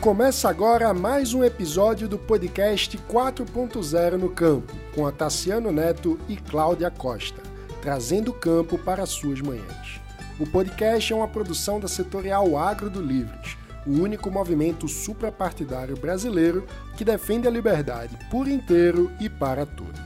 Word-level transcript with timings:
Começa 0.00 0.48
agora 0.48 0.94
mais 0.94 1.34
um 1.34 1.44
episódio 1.44 2.08
do 2.08 2.18
podcast 2.18 2.96
4.0 2.96 4.12
no 4.12 4.30
Campo, 4.30 4.72
com 4.94 5.06
a 5.06 5.12
Tassiano 5.12 5.70
Neto 5.70 6.18
e 6.26 6.38
Cláudia 6.38 6.90
Costa, 6.90 7.42
trazendo 7.82 8.30
o 8.30 8.34
campo 8.34 8.78
para 8.78 9.04
suas 9.04 9.42
manhãs. 9.42 10.00
O 10.38 10.46
podcast 10.46 11.12
é 11.12 11.14
uma 11.14 11.28
produção 11.28 11.78
da 11.78 11.86
setorial 11.86 12.56
Agro 12.56 12.88
do 12.88 13.02
Livres, 13.02 13.58
o 13.86 13.90
único 13.90 14.30
movimento 14.30 14.88
suprapartidário 14.88 15.98
brasileiro 15.98 16.66
que 16.96 17.04
defende 17.04 17.46
a 17.46 17.50
liberdade 17.50 18.16
por 18.30 18.48
inteiro 18.48 19.12
e 19.20 19.28
para 19.28 19.66
todos. 19.66 20.00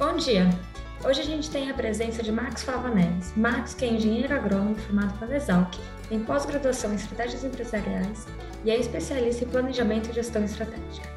Bom 0.00 0.16
dia! 0.16 0.50
Hoje 1.04 1.20
a 1.20 1.24
gente 1.24 1.48
tem 1.48 1.70
a 1.70 1.74
presença 1.74 2.20
de 2.20 2.32
Marcos 2.32 2.66
Neves. 2.92 3.32
Marcos, 3.36 3.74
que 3.74 3.84
é 3.84 3.88
engenheiro 3.92 4.34
agrônomo 4.34 4.74
formado 4.74 5.16
pela 5.20 5.36
Exalc, 5.36 5.76
tem 6.08 6.20
pós-graduação 6.20 6.92
em 6.92 6.96
estratégias 6.96 7.44
empresariais 7.44 8.26
e 8.64 8.70
é 8.70 8.78
especialista 8.78 9.44
em 9.44 9.48
planejamento 9.48 10.10
e 10.10 10.12
gestão 10.12 10.44
estratégica. 10.44 11.08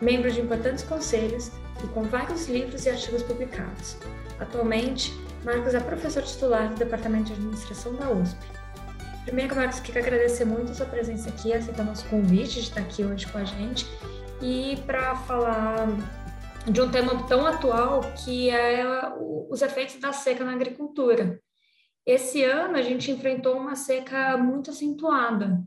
Membro 0.00 0.30
de 0.30 0.40
importantes 0.40 0.82
conselhos 0.84 1.50
e 1.82 1.86
com 1.88 2.02
vários 2.02 2.48
livros 2.48 2.86
e 2.86 2.90
artigos 2.90 3.22
publicados. 3.22 3.96
Atualmente, 4.40 5.12
Marcos 5.44 5.74
é 5.74 5.80
professor 5.80 6.22
titular 6.22 6.68
do 6.68 6.76
Departamento 6.76 7.26
de 7.26 7.32
Administração 7.34 7.94
da 7.94 8.10
USP. 8.10 8.38
Primeiro, 9.24 9.54
Marcos, 9.54 9.80
queria 9.80 10.02
agradecer 10.02 10.44
muito 10.44 10.72
a 10.72 10.74
sua 10.74 10.86
presença 10.86 11.28
aqui, 11.28 11.52
aceitar 11.52 11.84
nosso 11.84 12.06
convite 12.06 12.54
de 12.54 12.68
estar 12.68 12.80
aqui 12.80 13.04
hoje 13.04 13.26
com 13.26 13.38
a 13.38 13.44
gente 13.44 13.86
e 14.40 14.76
para 14.86 15.14
falar 15.14 15.86
de 16.66 16.80
um 16.80 16.90
tema 16.90 17.26
tão 17.26 17.46
atual 17.46 18.00
que 18.24 18.50
é 18.50 18.84
os 19.48 19.62
efeitos 19.62 19.98
da 20.00 20.12
seca 20.12 20.44
na 20.44 20.52
agricultura. 20.52 21.40
Esse 22.04 22.42
ano 22.42 22.76
a 22.76 22.82
gente 22.82 23.10
enfrentou 23.10 23.56
uma 23.56 23.76
seca 23.76 24.36
muito 24.36 24.70
acentuada. 24.70 25.64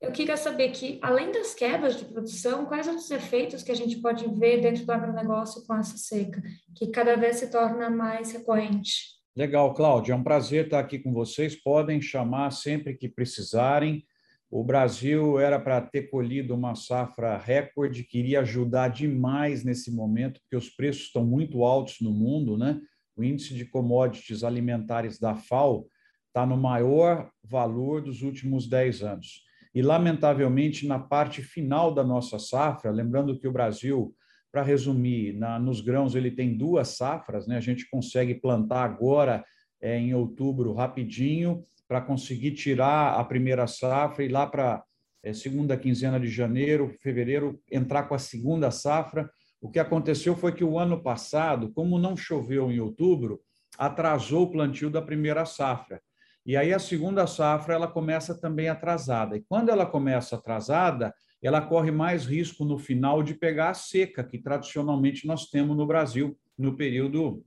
Eu 0.00 0.12
queria 0.12 0.36
saber 0.36 0.70
que, 0.70 0.98
além 1.02 1.30
das 1.30 1.54
quedas 1.54 1.96
de 1.96 2.06
produção, 2.06 2.64
quais 2.64 2.86
outros 2.86 3.10
efeitos 3.10 3.62
que 3.62 3.70
a 3.70 3.74
gente 3.74 3.96
pode 4.00 4.26
ver 4.38 4.60
dentro 4.60 4.84
do 4.84 4.92
agronegócio 4.92 5.66
com 5.66 5.74
essa 5.74 5.96
seca, 5.96 6.42
que 6.74 6.86
cada 6.88 7.16
vez 7.16 7.36
se 7.36 7.50
torna 7.50 7.90
mais 7.90 8.32
recorrente? 8.32 9.20
Legal, 9.36 9.72
Cláudia, 9.74 10.12
é 10.12 10.16
um 10.16 10.22
prazer 10.22 10.64
estar 10.64 10.80
aqui 10.80 10.98
com 10.98 11.12
vocês. 11.12 11.54
Podem 11.54 12.00
chamar 12.00 12.50
sempre 12.50 12.94
que 12.94 13.08
precisarem. 13.08 14.04
O 14.50 14.64
Brasil 14.64 15.38
era 15.38 15.60
para 15.60 15.80
ter 15.80 16.10
colhido 16.10 16.54
uma 16.54 16.74
safra 16.74 17.38
recorde, 17.38 18.02
queria 18.02 18.40
ajudar 18.40 18.88
demais 18.88 19.64
nesse 19.64 19.94
momento, 19.94 20.40
porque 20.40 20.56
os 20.56 20.68
preços 20.68 21.04
estão 21.04 21.24
muito 21.24 21.62
altos 21.62 22.00
no 22.00 22.10
mundo, 22.10 22.58
né? 22.58 22.80
O 23.16 23.24
índice 23.24 23.54
de 23.54 23.64
commodities 23.64 24.44
alimentares 24.44 25.18
da 25.18 25.34
FAO 25.34 25.86
está 26.28 26.46
no 26.46 26.56
maior 26.56 27.30
valor 27.42 28.02
dos 28.02 28.22
últimos 28.22 28.68
10 28.68 29.02
anos. 29.02 29.42
E, 29.74 29.82
lamentavelmente, 29.82 30.86
na 30.86 30.98
parte 30.98 31.42
final 31.42 31.94
da 31.94 32.02
nossa 32.02 32.38
safra, 32.38 32.90
lembrando 32.90 33.38
que 33.38 33.46
o 33.46 33.52
Brasil, 33.52 34.14
para 34.50 34.62
resumir, 34.62 35.32
na, 35.34 35.58
nos 35.58 35.80
grãos 35.80 36.14
ele 36.14 36.30
tem 36.30 36.56
duas 36.56 36.96
safras, 36.96 37.46
né? 37.46 37.56
a 37.56 37.60
gente 37.60 37.88
consegue 37.88 38.34
plantar 38.34 38.84
agora 38.84 39.44
é, 39.80 39.96
em 39.96 40.12
outubro 40.14 40.72
rapidinho 40.72 41.64
para 41.86 42.00
conseguir 42.00 42.52
tirar 42.52 43.14
a 43.18 43.24
primeira 43.24 43.66
safra 43.66 44.24
e 44.24 44.28
lá 44.28 44.46
para 44.46 44.82
é, 45.22 45.32
segunda 45.32 45.76
quinzena 45.76 46.18
de 46.18 46.28
janeiro, 46.28 46.94
fevereiro, 47.00 47.60
entrar 47.70 48.04
com 48.04 48.14
a 48.14 48.18
segunda 48.18 48.70
safra. 48.70 49.30
O 49.60 49.70
que 49.70 49.78
aconteceu 49.78 50.34
foi 50.34 50.52
que 50.52 50.64
o 50.64 50.78
ano 50.78 51.02
passado, 51.02 51.70
como 51.72 51.98
não 51.98 52.16
choveu 52.16 52.70
em 52.70 52.80
outubro, 52.80 53.40
atrasou 53.76 54.44
o 54.44 54.50
plantio 54.50 54.90
da 54.90 55.02
primeira 55.02 55.44
safra. 55.44 56.00
E 56.46 56.56
aí 56.56 56.72
a 56.72 56.78
segunda 56.78 57.26
safra 57.26 57.74
ela 57.74 57.86
começa 57.86 58.34
também 58.38 58.68
atrasada. 58.68 59.36
E 59.36 59.44
quando 59.46 59.68
ela 59.68 59.84
começa 59.84 60.36
atrasada, 60.36 61.14
ela 61.42 61.60
corre 61.60 61.90
mais 61.90 62.24
risco 62.24 62.64
no 62.64 62.78
final 62.78 63.22
de 63.22 63.34
pegar 63.34 63.70
a 63.70 63.74
seca, 63.74 64.24
que 64.24 64.38
tradicionalmente 64.38 65.26
nós 65.26 65.46
temos 65.50 65.76
no 65.76 65.86
Brasil 65.86 66.38
no 66.56 66.76
período 66.76 67.44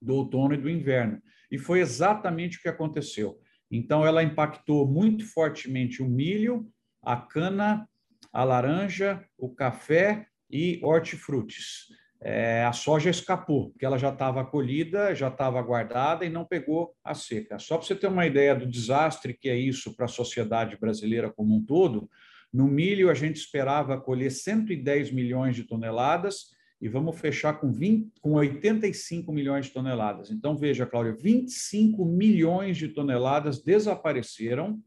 do 0.00 0.14
outono 0.16 0.54
e 0.54 0.58
do 0.58 0.68
inverno. 0.68 1.20
E 1.50 1.58
foi 1.58 1.80
exatamente 1.80 2.58
o 2.58 2.62
que 2.62 2.68
aconteceu. 2.68 3.38
Então, 3.70 4.06
ela 4.06 4.22
impactou 4.22 4.86
muito 4.86 5.24
fortemente 5.26 6.02
o 6.02 6.08
milho, 6.08 6.68
a 7.02 7.16
cana, 7.16 7.88
a 8.32 8.44
laranja, 8.44 9.24
o 9.38 9.48
café 9.48 10.26
e 10.50 10.80
hortifrutis. 10.82 11.88
É, 12.20 12.64
a 12.64 12.72
soja 12.72 13.10
escapou, 13.10 13.70
porque 13.70 13.84
ela 13.84 13.98
já 13.98 14.08
estava 14.08 14.44
colhida, 14.44 15.14
já 15.14 15.28
estava 15.28 15.60
guardada 15.60 16.24
e 16.24 16.30
não 16.30 16.44
pegou 16.44 16.94
a 17.04 17.14
seca. 17.14 17.58
Só 17.58 17.76
para 17.76 17.86
você 17.86 17.94
ter 17.94 18.06
uma 18.06 18.26
ideia 18.26 18.54
do 18.54 18.66
desastre 18.66 19.34
que 19.34 19.48
é 19.48 19.56
isso 19.56 19.94
para 19.94 20.06
a 20.06 20.08
sociedade 20.08 20.78
brasileira 20.78 21.30
como 21.30 21.54
um 21.54 21.62
todo, 21.62 22.08
no 22.50 22.66
milho 22.66 23.10
a 23.10 23.14
gente 23.14 23.36
esperava 23.36 24.00
colher 24.00 24.30
110 24.30 25.10
milhões 25.10 25.54
de 25.54 25.64
toneladas 25.64 26.54
e 26.80 26.88
vamos 26.88 27.18
fechar 27.18 27.54
com, 27.60 27.72
20, 27.72 28.12
com 28.20 28.32
85 28.32 29.32
milhões 29.32 29.66
de 29.66 29.72
toneladas. 29.72 30.30
Então, 30.30 30.56
veja, 30.56 30.86
Cláudia, 30.86 31.16
25 31.20 32.04
milhões 32.04 32.76
de 32.76 32.88
toneladas 32.88 33.62
desapareceram 33.62 34.80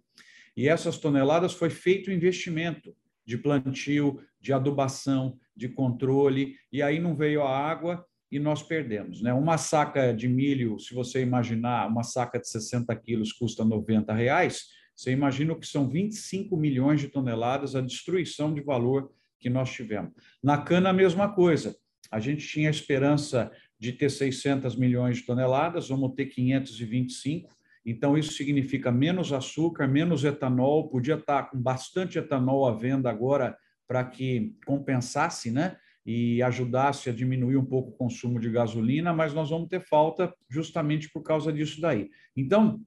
e 0.56 0.68
essas 0.68 0.98
toneladas 0.98 1.54
foi 1.54 1.70
feito 1.70 2.12
investimento 2.12 2.96
de 3.26 3.38
plantio, 3.38 4.22
de 4.40 4.54
adubação, 4.54 5.38
de 5.58 5.68
controle, 5.68 6.56
e 6.72 6.82
aí 6.82 7.00
não 7.00 7.16
veio 7.16 7.42
a 7.42 7.58
água 7.58 8.06
e 8.32 8.40
nós 8.40 8.62
perdemos. 8.62 9.22
Né? 9.22 9.34
Uma 9.34 9.58
saca 9.58 10.14
de 10.14 10.28
milho, 10.28 10.78
se 10.80 10.94
você 10.94 11.22
imaginar, 11.22 11.88
uma 11.90 12.04
saca 12.04 12.40
de 12.40 12.48
60 12.48 12.96
quilos 12.98 13.34
custa 13.34 13.66
90 13.66 14.14
reais, 14.14 14.68
você 14.96 15.12
imagina 15.12 15.56
que 15.56 15.66
são 15.66 15.90
25 15.90 16.56
milhões 16.56 17.02
de 17.02 17.08
toneladas 17.08 17.76
a 17.76 17.82
destruição 17.82 18.54
de 18.54 18.62
valor 18.62 19.12
que 19.40 19.50
nós 19.50 19.72
tivemos. 19.72 20.14
Na 20.44 20.58
cana, 20.58 20.90
a 20.90 20.94
mesma 20.94 21.34
coisa 21.34 21.76
a 22.12 22.20
gente 22.20 22.48
tinha 22.48 22.70
a 22.70 22.72
esperança 22.72 23.52
de 23.80 23.92
ter 23.92 24.10
600 24.10 24.76
milhões 24.76 25.18
de 25.18 25.26
toneladas, 25.26 25.90
vamos 25.90 26.14
ter 26.16 26.28
525. 26.28 27.50
Então, 27.86 28.18
isso 28.18 28.34
significa 28.34 28.92
menos 28.92 29.32
açúcar, 29.32 29.88
menos 29.88 30.24
etanol. 30.24 30.90
Podia 30.90 31.16
estar 31.16 31.44
com 31.50 31.62
bastante 31.62 32.18
etanol 32.18 32.66
à 32.66 32.74
venda 32.74 33.10
agora 33.10 33.58
para 33.88 34.04
que 34.04 34.56
compensasse, 34.66 35.52
né? 35.52 35.78
E 36.06 36.42
ajudasse 36.42 37.10
a 37.10 37.14
diminuir 37.14 37.58
um 37.58 37.66
pouco 37.66 37.90
o 37.90 37.98
consumo 37.98 38.40
de 38.40 38.50
gasolina, 38.50 39.14
mas 39.14 39.34
nós 39.34 39.50
vamos 39.50 39.68
ter 39.68 39.82
falta 39.82 40.34
justamente 40.50 41.10
por 41.12 41.22
causa 41.22 41.52
disso 41.52 41.82
daí. 41.82 42.10
Então, 42.36 42.80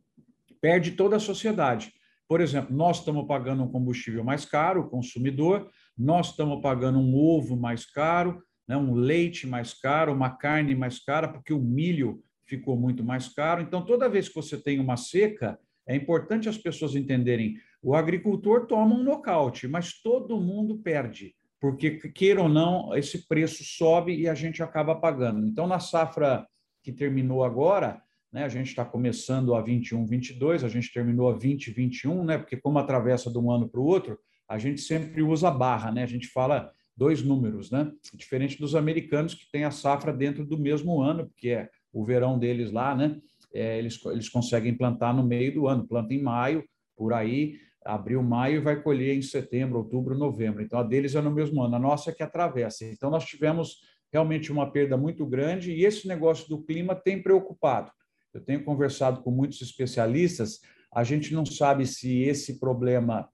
perde 0.61 0.93
toda 0.93 1.17
a 1.17 1.21
sociedade. 1.21 1.93
Por 2.29 2.41
exemplo, 2.41 2.75
nós 2.75 2.99
estamos 2.99 3.27
pagando 3.27 3.65
um 3.65 3.71
combustível 3.71 4.23
mais 4.23 4.45
caro, 4.45 4.83
o 4.83 4.89
consumidor, 4.89 5.69
nós 5.99 6.31
estamos 6.31 6.63
pagando 6.63 6.99
um 6.99 7.15
ovo 7.15 7.57
mais 7.57 7.85
caro, 7.85 8.43
né, 8.69 8.77
um 8.77 8.95
leite 8.95 9.47
mais 9.47 9.75
caro, 9.75 10.13
uma 10.13 10.31
carne 10.31 10.75
mais 10.75 10.99
cara, 11.03 11.27
porque 11.27 11.53
o 11.53 11.61
milho 11.61 12.23
ficou 12.47 12.77
muito 12.77 13.03
mais 13.03 13.29
caro. 13.29 13.63
Então, 13.63 13.85
toda 13.85 14.09
vez 14.09 14.29
que 14.29 14.35
você 14.35 14.57
tem 14.57 14.79
uma 14.79 14.97
seca, 14.97 15.59
é 15.87 15.97
importante 15.97 16.49
as 16.49 16.57
pessoas 16.57 16.95
entenderem: 16.95 17.57
o 17.83 17.95
agricultor 17.95 18.67
toma 18.67 18.95
um 18.95 19.03
nocaute, 19.03 19.67
mas 19.67 20.01
todo 20.03 20.41
mundo 20.41 20.79
perde, 20.79 21.35
porque, 21.61 21.93
queira 22.11 22.43
ou 22.43 22.49
não, 22.49 22.95
esse 22.97 23.27
preço 23.27 23.65
sobe 23.65 24.15
e 24.15 24.29
a 24.29 24.35
gente 24.35 24.63
acaba 24.63 24.95
pagando. 24.95 25.47
Então, 25.47 25.67
na 25.67 25.79
safra 25.79 26.47
que 26.83 26.93
terminou 26.93 27.45
agora, 27.45 28.03
né, 28.33 28.45
a 28.45 28.49
gente 28.49 28.69
está 28.69 28.85
começando 28.85 29.55
a 29.55 29.61
21, 29.61 30.07
22, 30.07 30.65
a 30.65 30.69
gente 30.69 30.93
terminou 30.93 31.29
a 31.29 31.37
20, 31.37 31.71
21, 31.71 32.25
né, 32.25 32.39
porque 32.39 32.57
como 32.57 32.79
atravessa 32.79 33.31
de 33.31 33.39
um 33.39 33.51
ano 33.51 33.69
para 33.69 33.81
o 33.81 33.85
outro, 33.85 34.19
a 34.49 34.59
gente 34.59 34.81
sempre 34.81 35.23
usa 35.23 35.51
barra, 35.51 35.91
né, 35.91 36.03
a 36.03 36.07
gente 36.07 36.29
fala 36.29 36.73
dois 36.97 37.23
números, 37.23 37.71
né? 37.71 37.91
Diferente 38.15 38.59
dos 38.59 38.75
americanos 38.75 39.33
que 39.33 39.51
têm 39.51 39.65
a 39.65 39.71
safra 39.71 40.13
dentro 40.13 40.45
do 40.45 40.59
mesmo 40.59 41.01
ano, 41.01 41.27
porque 41.29 41.49
é 41.49 41.71
o 41.91 42.05
verão 42.05 42.39
deles 42.39 42.71
lá, 42.71 42.95
né? 42.95 43.19
É, 43.55 43.79
eles, 43.79 44.05
eles 44.05 44.29
conseguem 44.29 44.77
plantar 44.77 45.15
no 45.15 45.27
meio 45.27 45.55
do 45.55 45.67
ano, 45.67 45.89
planta 45.89 46.13
em 46.13 46.23
maio, 46.23 46.63
por 46.95 47.15
aí, 47.15 47.57
abril, 47.85 48.23
maio, 48.23 48.57
e 48.57 48.61
vai 48.61 48.83
colher 48.83 49.17
em 49.17 49.23
setembro, 49.23 49.79
outubro, 49.79 50.17
novembro. 50.17 50.63
Então, 50.63 50.79
a 50.79 50.83
deles 50.83 51.15
é 51.15 51.21
no 51.21 51.31
mesmo 51.31 51.63
ano, 51.63 51.77
a 51.77 51.79
nossa 51.79 52.11
é 52.11 52.15
que 52.15 52.23
atravessa. 52.23 52.85
Então, 52.85 53.11
nós 53.11 53.25
tivemos 53.25 53.79
realmente 54.13 54.53
uma 54.53 54.71
perda 54.71 54.97
muito 54.97 55.25
grande 55.27 55.73
e 55.73 55.85
esse 55.85 56.07
negócio 56.07 56.49
do 56.49 56.63
clima 56.63 56.95
tem 56.95 57.23
preocupado. 57.23 57.91
Eu 58.35 58.41
tenho 58.41 58.65
conversado 58.65 59.23
com 59.23 59.31
muitos 59.31 59.61
especialistas, 59.63 60.61
a 60.93 61.05
gente 61.05 61.33
não 61.33 61.47
sabe 61.47 61.87
se 61.87 62.23
esse 62.23 62.59
problema 62.59 63.29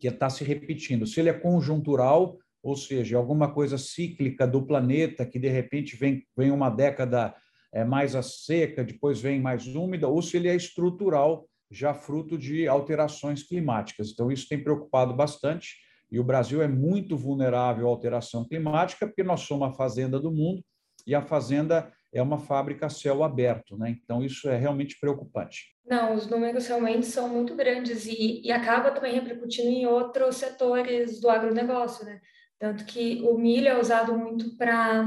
que 0.00 0.08
está 0.08 0.30
se 0.30 0.44
repetindo, 0.44 1.06
se 1.06 1.20
ele 1.20 1.28
é 1.28 1.32
conjuntural 1.32 2.38
ou 2.66 2.74
seja, 2.74 3.16
alguma 3.16 3.54
coisa 3.54 3.78
cíclica 3.78 4.44
do 4.44 4.66
planeta 4.66 5.24
que 5.24 5.38
de 5.38 5.48
repente 5.48 5.94
vem, 5.94 6.26
vem 6.36 6.50
uma 6.50 6.68
década 6.68 7.32
é, 7.72 7.84
mais 7.84 8.16
a 8.16 8.22
seca, 8.22 8.82
depois 8.82 9.20
vem 9.20 9.40
mais 9.40 9.68
úmida, 9.68 10.08
ou 10.08 10.20
se 10.20 10.36
ele 10.36 10.48
é 10.48 10.56
estrutural, 10.56 11.48
já 11.70 11.92
fruto 11.94 12.38
de 12.38 12.68
alterações 12.68 13.42
climáticas. 13.42 14.10
Então, 14.10 14.30
isso 14.30 14.48
tem 14.48 14.62
preocupado 14.62 15.14
bastante, 15.14 15.76
e 16.10 16.20
o 16.20 16.24
Brasil 16.24 16.62
é 16.62 16.68
muito 16.68 17.16
vulnerável 17.16 17.86
à 17.86 17.90
alteração 17.90 18.46
climática, 18.46 19.06
porque 19.06 19.24
nós 19.24 19.40
somos 19.40 19.68
a 19.68 19.72
fazenda 19.72 20.20
do 20.20 20.30
mundo, 20.30 20.62
e 21.06 21.14
a 21.14 21.22
fazenda 21.22 21.92
é 22.12 22.22
uma 22.22 22.38
fábrica 22.38 22.86
a 22.86 22.90
céu 22.90 23.22
aberto, 23.22 23.76
né? 23.76 23.90
Então 24.02 24.24
isso 24.24 24.48
é 24.48 24.56
realmente 24.56 24.98
preocupante. 24.98 25.76
Não, 25.84 26.14
os 26.14 26.26
números 26.26 26.66
realmente 26.66 27.06
são 27.06 27.28
muito 27.28 27.54
grandes 27.54 28.06
e, 28.06 28.40
e 28.42 28.50
acaba 28.50 28.90
também 28.90 29.14
repercutindo 29.14 29.68
em 29.68 29.86
outros 29.86 30.36
setores 30.36 31.20
do 31.20 31.28
agronegócio, 31.28 32.04
né? 32.04 32.20
Tanto 32.58 32.84
que 32.86 33.20
o 33.22 33.36
milho 33.36 33.68
é 33.68 33.78
usado 33.78 34.16
muito 34.16 34.56
para 34.56 35.06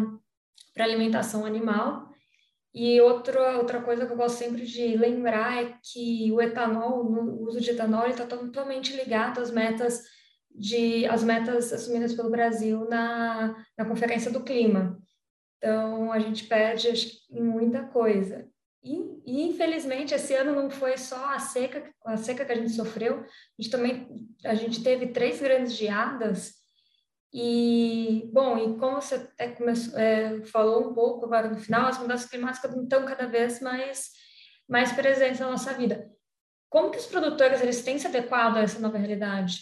alimentação 0.77 1.45
animal. 1.45 2.08
E 2.73 3.01
outra, 3.01 3.57
outra 3.57 3.81
coisa 3.81 4.05
que 4.05 4.13
eu 4.13 4.17
gosto 4.17 4.37
sempre 4.37 4.65
de 4.65 4.95
lembrar 4.95 5.63
é 5.63 5.75
que 5.83 6.31
o 6.31 6.39
etanol, 6.39 7.03
o 7.03 7.47
uso 7.47 7.59
de 7.59 7.71
etanol, 7.71 8.07
está 8.07 8.25
totalmente 8.25 8.95
ligado 8.95 9.39
às 9.39 9.49
metas 9.49 10.03
de 10.53 11.05
as 11.07 11.23
metas 11.23 11.71
assumidas 11.71 12.13
pelo 12.13 12.29
Brasil 12.29 12.85
na, 12.87 13.55
na 13.77 13.85
Conferência 13.85 14.31
do 14.31 14.43
Clima. 14.43 14.99
Então, 15.57 16.11
a 16.11 16.19
gente 16.19 16.45
perde 16.45 16.89
muita 17.31 17.83
coisa. 17.83 18.47
E, 18.83 18.95
e, 19.25 19.41
infelizmente 19.43 20.13
esse 20.13 20.33
ano 20.33 20.55
não 20.55 20.69
foi 20.69 20.97
só 20.97 21.33
a 21.33 21.39
seca, 21.39 21.83
a 22.05 22.15
seca 22.15 22.45
que 22.45 22.51
a 22.51 22.55
gente 22.55 22.71
sofreu, 22.71 23.19
a 23.19 23.61
gente 23.61 23.69
também 23.69 24.07
a 24.45 24.55
gente 24.55 24.81
teve 24.81 25.07
três 25.07 25.41
grandes 25.41 25.73
geadas 25.73 26.53
e 27.33 28.29
bom, 28.33 28.57
e 28.57 28.77
como 28.77 29.01
você 29.01 29.15
até 29.15 29.49
começou, 29.49 29.97
é, 29.99 30.43
falou 30.45 30.89
um 30.89 30.93
pouco 30.93 31.25
agora 31.25 31.49
no 31.49 31.57
final, 31.57 31.87
as 31.87 31.99
mudanças 31.99 32.29
climáticas 32.29 32.75
estão 32.75 33.05
cada 33.05 33.27
vez 33.27 33.61
mais 33.61 34.11
mais 34.67 34.91
presentes 34.91 35.39
na 35.39 35.49
nossa 35.49 35.73
vida. 35.73 36.11
Como 36.69 36.91
que 36.91 36.99
os 36.99 37.07
produtores 37.07 37.61
eles 37.61 37.81
têm 37.81 37.97
se 37.97 38.05
adequado 38.05 38.57
a 38.57 38.61
essa 38.61 38.79
nova 38.79 38.97
realidade? 38.97 39.57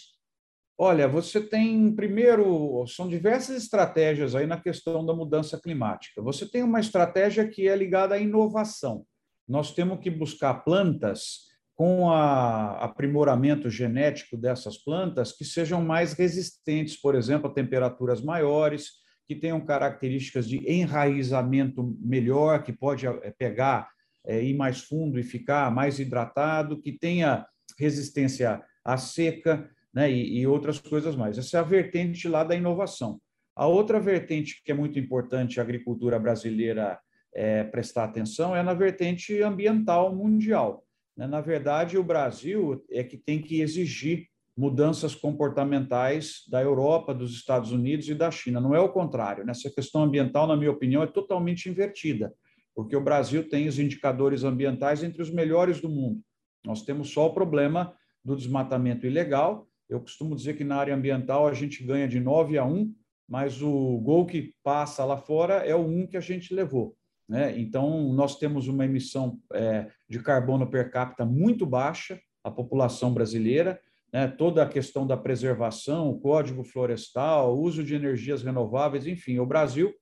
Olha, 0.76 1.08
você 1.08 1.40
tem, 1.40 1.92
primeiro, 1.94 2.86
são 2.86 3.08
diversas 3.08 3.56
estratégias 3.56 4.34
aí 4.34 4.46
na 4.46 4.60
questão 4.60 5.04
da 5.04 5.14
mudança 5.14 5.58
climática. 5.58 6.22
Você 6.22 6.46
tem 6.46 6.62
uma 6.62 6.78
estratégia 6.78 7.48
que 7.48 7.66
é 7.66 7.74
ligada 7.74 8.14
à 8.14 8.18
inovação. 8.18 9.04
Nós 9.48 9.72
temos 9.72 9.98
que 9.98 10.10
buscar 10.10 10.62
plantas 10.62 11.47
com 11.78 12.10
a 12.10 12.72
aprimoramento 12.82 13.70
genético 13.70 14.36
dessas 14.36 14.76
plantas 14.76 15.30
que 15.30 15.44
sejam 15.44 15.80
mais 15.80 16.12
resistentes, 16.12 17.00
por 17.00 17.14
exemplo, 17.14 17.48
a 17.48 17.54
temperaturas 17.54 18.20
maiores, 18.20 18.94
que 19.28 19.36
tenham 19.36 19.60
características 19.60 20.48
de 20.48 20.60
enraizamento 20.68 21.96
melhor, 22.00 22.64
que 22.64 22.72
pode 22.72 23.06
eh, 23.06 23.32
pegar, 23.38 23.88
é, 24.26 24.42
ir 24.42 24.56
mais 24.56 24.80
fundo 24.80 25.20
e 25.20 25.22
ficar 25.22 25.70
mais 25.70 26.00
hidratado, 26.00 26.80
que 26.80 26.90
tenha 26.90 27.46
resistência 27.78 28.60
à 28.84 28.96
seca 28.96 29.70
né, 29.94 30.10
e, 30.10 30.40
e 30.40 30.46
outras 30.48 30.80
coisas 30.80 31.14
mais. 31.14 31.38
Essa 31.38 31.58
é 31.58 31.60
a 31.60 31.62
vertente 31.62 32.26
lá 32.26 32.42
da 32.42 32.56
inovação. 32.56 33.20
A 33.54 33.68
outra 33.68 34.00
vertente 34.00 34.60
que 34.64 34.72
é 34.72 34.74
muito 34.74 34.98
importante 34.98 35.60
a 35.60 35.62
agricultura 35.62 36.18
brasileira 36.18 36.98
é, 37.32 37.62
prestar 37.62 38.02
atenção 38.02 38.56
é 38.56 38.64
na 38.64 38.74
vertente 38.74 39.40
ambiental 39.42 40.12
mundial. 40.12 40.87
Né? 41.18 41.26
Na 41.26 41.40
verdade, 41.40 41.98
o 41.98 42.04
Brasil 42.04 42.82
é 42.90 43.04
que 43.04 43.18
tem 43.18 43.42
que 43.42 43.60
exigir 43.60 44.28
mudanças 44.56 45.14
comportamentais 45.14 46.44
da 46.48 46.62
Europa, 46.62 47.12
dos 47.12 47.34
Estados 47.34 47.72
Unidos 47.72 48.08
e 48.08 48.14
da 48.14 48.30
China. 48.30 48.60
Não 48.60 48.74
é 48.74 48.80
o 48.80 48.88
contrário. 48.88 49.44
Nessa 49.44 49.70
questão 49.70 50.02
ambiental, 50.02 50.46
na 50.46 50.56
minha 50.56 50.70
opinião, 50.70 51.02
é 51.02 51.06
totalmente 51.06 51.68
invertida, 51.68 52.32
porque 52.74 52.96
o 52.96 53.04
Brasil 53.04 53.48
tem 53.48 53.68
os 53.68 53.78
indicadores 53.78 54.44
ambientais 54.44 55.02
entre 55.02 55.20
os 55.20 55.30
melhores 55.30 55.80
do 55.80 55.88
mundo. 55.88 56.20
Nós 56.64 56.82
temos 56.82 57.10
só 57.10 57.26
o 57.26 57.34
problema 57.34 57.94
do 58.24 58.34
desmatamento 58.34 59.06
ilegal 59.06 59.68
eu 59.88 60.00
costumo 60.00 60.36
dizer 60.36 60.54
que 60.54 60.64
na 60.64 60.76
área 60.76 60.94
ambiental 60.94 61.48
a 61.48 61.54
gente 61.54 61.82
ganha 61.82 62.06
de 62.06 62.20
9 62.20 62.58
a 62.58 62.64
1, 62.64 62.94
mas 63.26 63.62
o 63.62 63.98
gol 63.98 64.26
que 64.26 64.54
passa 64.62 65.04
lá 65.04 65.16
fora 65.16 65.54
é 65.54 65.74
o 65.74 65.80
1 65.80 66.08
que 66.08 66.16
a 66.16 66.20
gente 66.20 66.52
levou. 66.52 66.94
Né? 67.28 67.58
Então, 67.58 68.12
nós 68.12 68.38
temos 68.38 68.68
uma 68.68 68.84
emissão 68.84 69.38
é, 69.52 69.90
de 70.08 70.20
carbono 70.20 70.70
per 70.70 70.90
capita 70.90 71.24
muito 71.24 71.66
baixa, 71.66 72.18
a 72.42 72.50
população 72.50 73.12
brasileira, 73.12 73.78
né? 74.12 74.26
toda 74.26 74.62
a 74.62 74.68
questão 74.68 75.06
da 75.06 75.16
preservação, 75.16 76.08
o 76.08 76.18
código 76.18 76.64
florestal, 76.64 77.54
o 77.54 77.60
uso 77.60 77.84
de 77.84 77.94
energias 77.94 78.42
renováveis, 78.42 79.06
enfim, 79.06 79.38
o 79.38 79.46
Brasil 79.46 79.92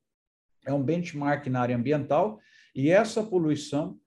é 0.65 0.73
um 0.73 0.83
benchmark 0.83 1.47
na 1.49 1.61
área 1.61 1.77
ambiental 1.77 2.39
e 2.75 2.91
essa 2.91 3.23
poluição 3.23 3.99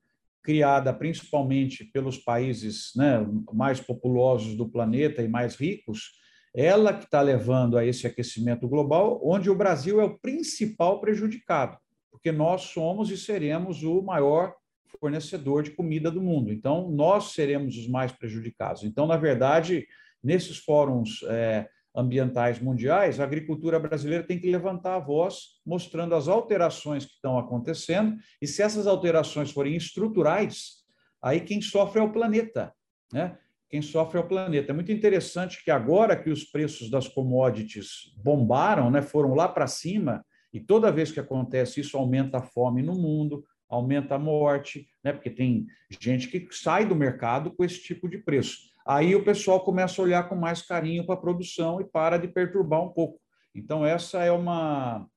criada 0.42 0.94
principalmente 0.94 1.84
pelos 1.84 2.18
países 2.18 2.92
né, 2.96 3.26
mais 3.54 3.82
populosos 3.82 4.56
do 4.56 4.70
planeta 4.70 5.22
e 5.22 5.28
mais 5.28 5.56
ricos, 5.56 6.14
ela 6.56 6.94
que 6.94 7.06
está 7.06 7.22
levando 7.22 7.78
a 7.78 7.86
esse 7.86 8.08
aquecimento 8.08 8.68
global, 8.68 9.22
onde 9.24 9.50
o 9.50 9.56
Brasil 9.56 10.00
é 10.00 10.04
o 10.04 10.18
principal 10.18 11.00
prejudicado, 11.00 11.78
porque 12.20 12.32
nós 12.34 12.64
somos 12.64 13.10
e 13.10 13.18
seremos 13.18 13.82
o 13.82 14.02
maior 14.02 14.54
fornecedor 15.00 15.64
de 15.64 15.72
comida 15.72 16.12
do 16.12 16.22
mundo. 16.22 16.52
Então, 16.52 16.92
nós 16.92 17.32
seremos 17.32 17.78
os 17.78 17.88
mais 17.88 18.12
prejudicados. 18.12 18.84
Então, 18.84 19.08
na 19.08 19.16
verdade, 19.16 19.88
nesses 20.22 20.58
fóruns 20.58 21.24
é, 21.30 21.70
ambientais 21.96 22.60
mundiais, 22.60 23.20
a 23.20 23.24
agricultura 23.24 23.80
brasileira 23.80 24.24
tem 24.24 24.38
que 24.38 24.52
levantar 24.52 24.96
a 24.96 25.00
voz, 25.00 25.62
mostrando 25.66 26.14
as 26.14 26.28
alterações 26.28 27.06
que 27.06 27.14
estão 27.14 27.38
acontecendo, 27.38 28.18
e 28.42 28.48
se 28.48 28.62
essas 28.62 28.86
alterações 28.86 29.52
forem 29.52 29.76
estruturais, 29.78 30.84
aí 31.22 31.40
quem 31.40 31.62
sofre 31.62 32.02
é 32.02 32.04
o 32.04 32.12
planeta, 32.12 32.74
né? 33.14 33.38
Quem 33.70 33.84
sofre 33.84 34.18
é 34.18 34.22
o 34.22 34.28
planeta. 34.28 34.72
É 34.72 34.74
muito 34.74 34.92
interessante 34.92 35.64
que 35.64 35.70
agora 35.70 36.16
que 36.16 36.32
os 36.32 36.44
preços 36.44 36.90
das 36.90 37.08
commodities 37.08 38.12
bombaram, 38.18 38.90
né, 38.90 39.00
foram 39.00 39.36
lá 39.36 39.48
para 39.48 39.68
cima, 39.68 40.26
e 40.54 40.60
toda 40.60 40.92
vez 40.92 41.12
que 41.12 41.20
acontece 41.20 41.80
isso, 41.82 41.98
aumenta 41.98 42.40
a 42.40 42.42
fome 42.42 42.82
no 42.82 42.94
mundo, 42.94 43.44
aumenta 43.70 44.16
a 44.16 44.20
morte, 44.20 44.88
né, 45.04 45.14
porque 45.14 45.30
tem 45.30 45.68
gente 46.02 46.28
que 46.28 46.48
sai 46.52 46.86
do 46.86 46.96
mercado 46.96 47.52
com 47.52 47.64
esse 47.64 47.82
tipo 47.82 48.10
de 48.10 48.18
preço. 48.18 48.70
Aí 48.86 49.16
o 49.16 49.24
pessoal 49.24 49.64
começa 49.64 50.02
a 50.02 50.06
olhar 50.06 50.28
com 50.28 50.36
mais 50.36 50.64
carinho 50.64 51.06
para 51.06 51.14
a 51.14 51.20
produção 51.20 51.80
e 51.80 51.86
para 51.86 52.18
de 52.18 52.28
perturbar 52.28 52.82
um 52.82 52.90
pouco. 52.90 53.20
Então, 53.54 53.86
essa 53.86 54.24
é 54.24 54.32
uma, 54.32 55.08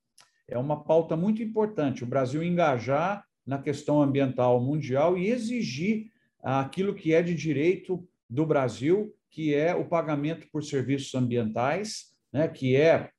é 0.47 0.59
uma 0.59 0.85
pauta 0.85 1.17
muito 1.17 1.43
importante, 1.43 2.05
o 2.05 2.07
Brasil 2.07 2.43
engajar 2.43 3.25
na 3.47 3.59
questão 3.59 4.03
ambiental 4.03 4.61
mundial 4.61 5.17
e 5.17 5.29
exigir 5.29 6.13
aquilo 6.43 6.95
que 6.95 7.15
é 7.15 7.23
de 7.23 7.35
direito 7.35 8.07
do 8.29 8.45
Brasil, 8.45 9.15
que 9.31 9.55
é 9.55 9.75
o 9.75 9.87
pagamento 9.87 10.47
por 10.53 10.63
serviços 10.63 11.15
ambientais, 11.15 12.13
né, 12.33 12.49
que 12.49 12.77
é 12.77 13.11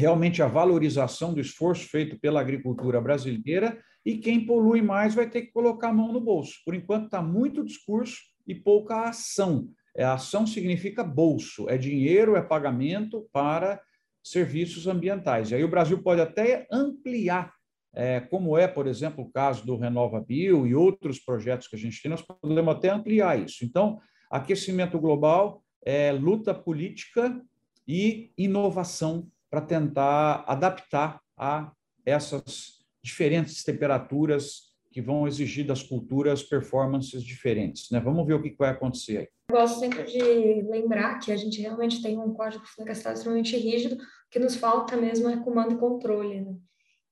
realmente 0.00 0.42
a 0.42 0.48
valorização 0.48 1.34
do 1.34 1.40
esforço 1.40 1.86
feito 1.88 2.18
pela 2.18 2.40
agricultura 2.40 3.00
brasileira, 3.00 3.78
e 4.04 4.16
quem 4.16 4.46
polui 4.46 4.80
mais 4.80 5.14
vai 5.14 5.28
ter 5.28 5.42
que 5.42 5.52
colocar 5.52 5.90
a 5.90 5.92
mão 5.92 6.10
no 6.10 6.20
bolso. 6.20 6.54
Por 6.64 6.74
enquanto, 6.74 7.04
está 7.04 7.20
muito 7.20 7.62
discurso 7.62 8.18
e 8.46 8.54
pouca 8.54 9.08
ação. 9.08 9.68
É, 9.94 10.02
ação 10.02 10.46
significa 10.46 11.04
bolso, 11.04 11.68
é 11.68 11.76
dinheiro, 11.76 12.34
é 12.34 12.40
pagamento 12.40 13.28
para 13.30 13.78
serviços 14.22 14.86
ambientais. 14.86 15.50
E 15.50 15.54
aí 15.56 15.64
o 15.64 15.70
Brasil 15.70 16.02
pode 16.02 16.22
até 16.22 16.66
ampliar, 16.72 17.52
é, 17.94 18.20
como 18.20 18.56
é, 18.56 18.66
por 18.66 18.86
exemplo, 18.86 19.24
o 19.24 19.30
caso 19.30 19.66
do 19.66 19.76
Renova 19.76 20.20
Bio 20.20 20.66
e 20.66 20.74
outros 20.74 21.18
projetos 21.18 21.68
que 21.68 21.76
a 21.76 21.78
gente 21.78 22.00
tem, 22.00 22.10
nós 22.10 22.22
podemos 22.22 22.74
até 22.74 22.88
ampliar 22.88 23.38
isso. 23.38 23.66
Então, 23.66 24.00
aquecimento 24.30 24.98
global 24.98 25.62
é 25.84 26.10
luta 26.10 26.54
política 26.54 27.38
e 27.86 28.32
inovação 28.38 29.28
para 29.50 29.60
tentar 29.60 30.44
adaptar 30.46 31.20
a 31.36 31.72
essas 32.06 32.80
diferentes 33.02 33.64
temperaturas 33.64 34.70
que 34.92 35.00
vão 35.00 35.26
exigir 35.26 35.66
das 35.66 35.82
culturas 35.82 36.42
performances 36.42 37.22
diferentes. 37.22 37.90
Né? 37.90 38.00
Vamos 38.00 38.26
ver 38.26 38.34
o 38.34 38.42
que 38.42 38.54
vai 38.58 38.70
acontecer 38.70 39.18
aí. 39.18 39.28
Eu 39.50 39.56
gosto 39.56 39.78
sempre 39.78 40.04
de 40.04 40.62
lembrar 40.62 41.18
que 41.18 41.32
a 41.32 41.36
gente 41.36 41.60
realmente 41.60 42.02
tem 42.02 42.18
um 42.18 42.32
código 42.34 42.64
florestal 42.66 43.12
extremamente 43.12 43.56
rígido, 43.56 43.98
que 44.30 44.38
nos 44.38 44.56
falta 44.56 44.96
mesmo 44.96 45.28
é 45.28 45.36
comando 45.36 45.74
e 45.74 45.78
controle. 45.78 46.40
Né? 46.40 46.54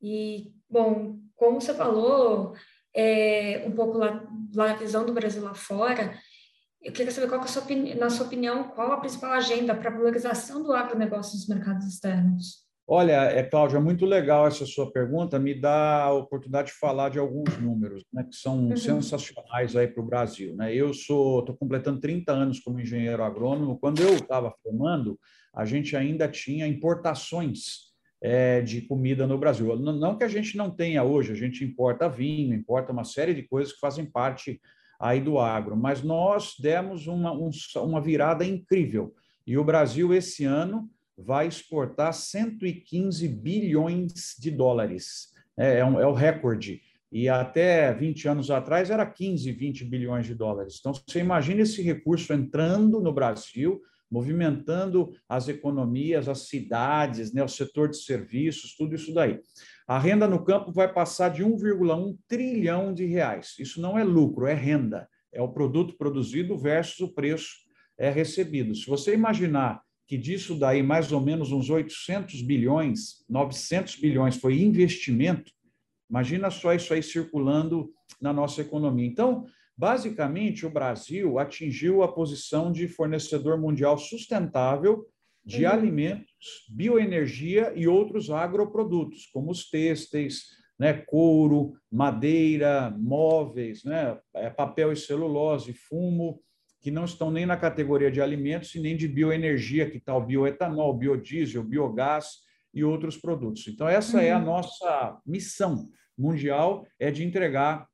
E, 0.00 0.52
bom, 0.68 1.18
como 1.36 1.60
você 1.60 1.72
falou, 1.72 2.54
é, 2.94 3.64
um 3.66 3.72
pouco 3.72 3.98
lá, 3.98 4.26
lá 4.54 4.74
visão 4.74 5.06
do 5.06 5.12
Brasil 5.12 5.42
lá 5.42 5.54
fora, 5.54 6.18
eu 6.82 6.92
queria 6.92 7.10
saber 7.10 7.28
qual 7.28 7.40
que 7.40 7.46
é 7.46 7.50
a 7.50 7.52
sua, 7.52 7.64
na 7.98 8.10
sua 8.10 8.26
opinião, 8.26 8.64
qual 8.64 8.92
a 8.92 9.00
principal 9.00 9.32
agenda 9.32 9.74
para 9.74 9.90
a 9.90 9.92
valorização 9.92 10.62
do 10.62 10.72
agronegócio 10.72 11.34
nos 11.34 11.48
mercados 11.48 11.86
externos? 11.86 12.66
Olha, 12.90 13.24
é, 13.24 13.42
Cláudia, 13.42 13.76
é 13.76 13.80
muito 13.80 14.06
legal 14.06 14.46
essa 14.46 14.64
sua 14.64 14.90
pergunta, 14.90 15.38
me 15.38 15.54
dá 15.54 16.04
a 16.04 16.12
oportunidade 16.14 16.68
de 16.68 16.78
falar 16.78 17.10
de 17.10 17.18
alguns 17.18 17.58
números, 17.58 18.02
né, 18.10 18.24
que 18.24 18.34
são 18.34 18.68
uhum. 18.68 18.76
sensacionais 18.78 19.76
aí 19.76 19.86
para 19.86 20.02
o 20.02 20.06
Brasil. 20.06 20.56
Né? 20.56 20.74
Eu 20.74 20.94
sou, 20.94 21.40
estou 21.40 21.54
completando 21.54 22.00
30 22.00 22.32
anos 22.32 22.60
como 22.60 22.80
engenheiro 22.80 23.22
agrônomo. 23.22 23.78
Quando 23.78 24.00
eu 24.00 24.14
estava 24.14 24.54
formando, 24.62 25.20
a 25.54 25.66
gente 25.66 25.94
ainda 25.94 26.26
tinha 26.28 26.66
importações 26.66 27.88
é, 28.22 28.62
de 28.62 28.80
comida 28.80 29.26
no 29.26 29.36
Brasil. 29.36 29.76
Não, 29.76 29.92
não 29.92 30.16
que 30.16 30.24
a 30.24 30.28
gente 30.28 30.56
não 30.56 30.70
tenha 30.70 31.04
hoje, 31.04 31.32
a 31.32 31.36
gente 31.36 31.62
importa 31.62 32.08
vinho, 32.08 32.54
importa 32.54 32.90
uma 32.90 33.04
série 33.04 33.34
de 33.34 33.42
coisas 33.42 33.74
que 33.74 33.80
fazem 33.80 34.06
parte 34.06 34.58
aí 34.98 35.20
do 35.20 35.38
agro, 35.38 35.76
mas 35.76 36.02
nós 36.02 36.54
demos 36.58 37.06
uma, 37.06 37.32
um, 37.32 37.50
uma 37.76 38.00
virada 38.00 38.44
incrível. 38.44 39.14
E 39.46 39.56
o 39.56 39.64
Brasil, 39.64 40.12
esse 40.12 40.44
ano, 40.44 40.90
vai 41.16 41.46
exportar 41.46 42.12
115 42.12 43.28
bilhões 43.28 44.34
de 44.38 44.50
dólares. 44.50 45.32
É, 45.56 45.78
é, 45.78 45.84
um, 45.84 46.00
é 46.00 46.06
o 46.06 46.12
recorde 46.12 46.80
e 47.10 47.28
até 47.28 47.92
20 47.92 48.28
anos 48.28 48.50
atrás 48.50 48.90
era 48.90 49.04
15, 49.04 49.50
20 49.52 49.84
bilhões 49.84 50.26
de 50.26 50.34
dólares. 50.34 50.76
Então, 50.78 50.92
você 50.92 51.20
imagina 51.20 51.62
esse 51.62 51.80
recurso 51.82 52.32
entrando 52.32 53.00
no 53.00 53.12
Brasil, 53.12 53.80
movimentando 54.10 55.12
as 55.28 55.48
economias, 55.48 56.28
as 56.28 56.48
cidades, 56.48 57.32
né, 57.32 57.42
o 57.42 57.48
setor 57.48 57.88
de 57.88 57.96
serviços, 57.96 58.76
tudo 58.76 58.94
isso 58.94 59.12
daí. 59.12 59.40
A 59.88 59.98
renda 59.98 60.28
no 60.28 60.44
campo 60.44 60.70
vai 60.70 60.92
passar 60.92 61.30
de 61.30 61.42
1,1 61.42 62.14
trilhão 62.28 62.92
de 62.92 63.06
reais. 63.06 63.54
Isso 63.58 63.80
não 63.80 63.98
é 63.98 64.04
lucro, 64.04 64.46
é 64.46 64.52
renda. 64.52 65.08
É 65.32 65.40
o 65.40 65.48
produto 65.48 65.96
produzido 65.96 66.58
versus 66.58 67.00
o 67.00 67.14
preço 67.14 67.48
é 67.96 68.10
recebido. 68.10 68.74
Se 68.74 68.86
você 68.86 69.14
imaginar 69.14 69.80
que 70.06 70.18
disso 70.18 70.58
daí 70.58 70.82
mais 70.82 71.10
ou 71.10 71.22
menos 71.22 71.52
uns 71.52 71.70
800 71.70 72.42
bilhões, 72.42 73.24
900 73.30 73.96
bilhões 73.96 74.36
foi 74.36 74.60
investimento, 74.60 75.50
imagina 76.08 76.50
só 76.50 76.74
isso 76.74 76.92
aí 76.92 77.02
circulando 77.02 77.90
na 78.20 78.30
nossa 78.30 78.60
economia. 78.60 79.06
Então, 79.06 79.46
basicamente, 79.74 80.66
o 80.66 80.70
Brasil 80.70 81.38
atingiu 81.38 82.02
a 82.02 82.12
posição 82.12 82.70
de 82.70 82.88
fornecedor 82.88 83.58
mundial 83.58 83.96
sustentável 83.96 85.06
de 85.48 85.64
uhum. 85.64 85.72
alimentos, 85.72 86.66
bioenergia 86.68 87.72
e 87.74 87.88
outros 87.88 88.28
agroprodutos, 88.28 89.24
como 89.32 89.50
os 89.50 89.70
têxteis, 89.70 90.42
né, 90.78 90.92
couro, 90.92 91.72
madeira, 91.90 92.94
móveis, 92.98 93.82
né, 93.82 94.18
é, 94.34 94.50
papel 94.50 94.92
e 94.92 94.96
celulose, 94.96 95.72
fumo, 95.72 96.38
que 96.82 96.90
não 96.90 97.06
estão 97.06 97.30
nem 97.30 97.46
na 97.46 97.56
categoria 97.56 98.10
de 98.10 98.20
alimentos 98.20 98.74
e 98.74 98.80
nem 98.80 98.94
de 98.94 99.08
bioenergia, 99.08 99.90
que 99.90 99.96
está 99.96 100.14
o 100.14 100.24
bioetanol, 100.24 100.92
biodiesel, 100.92 101.64
biogás 101.64 102.26
e 102.74 102.84
outros 102.84 103.16
produtos. 103.16 103.66
Então, 103.68 103.88
essa 103.88 104.18
uhum. 104.18 104.22
é 104.22 104.32
a 104.32 104.38
uhum. 104.38 104.44
nossa 104.44 105.18
missão 105.26 105.88
mundial, 106.16 106.86
é 107.00 107.10
de 107.10 107.24
entregar 107.24 107.88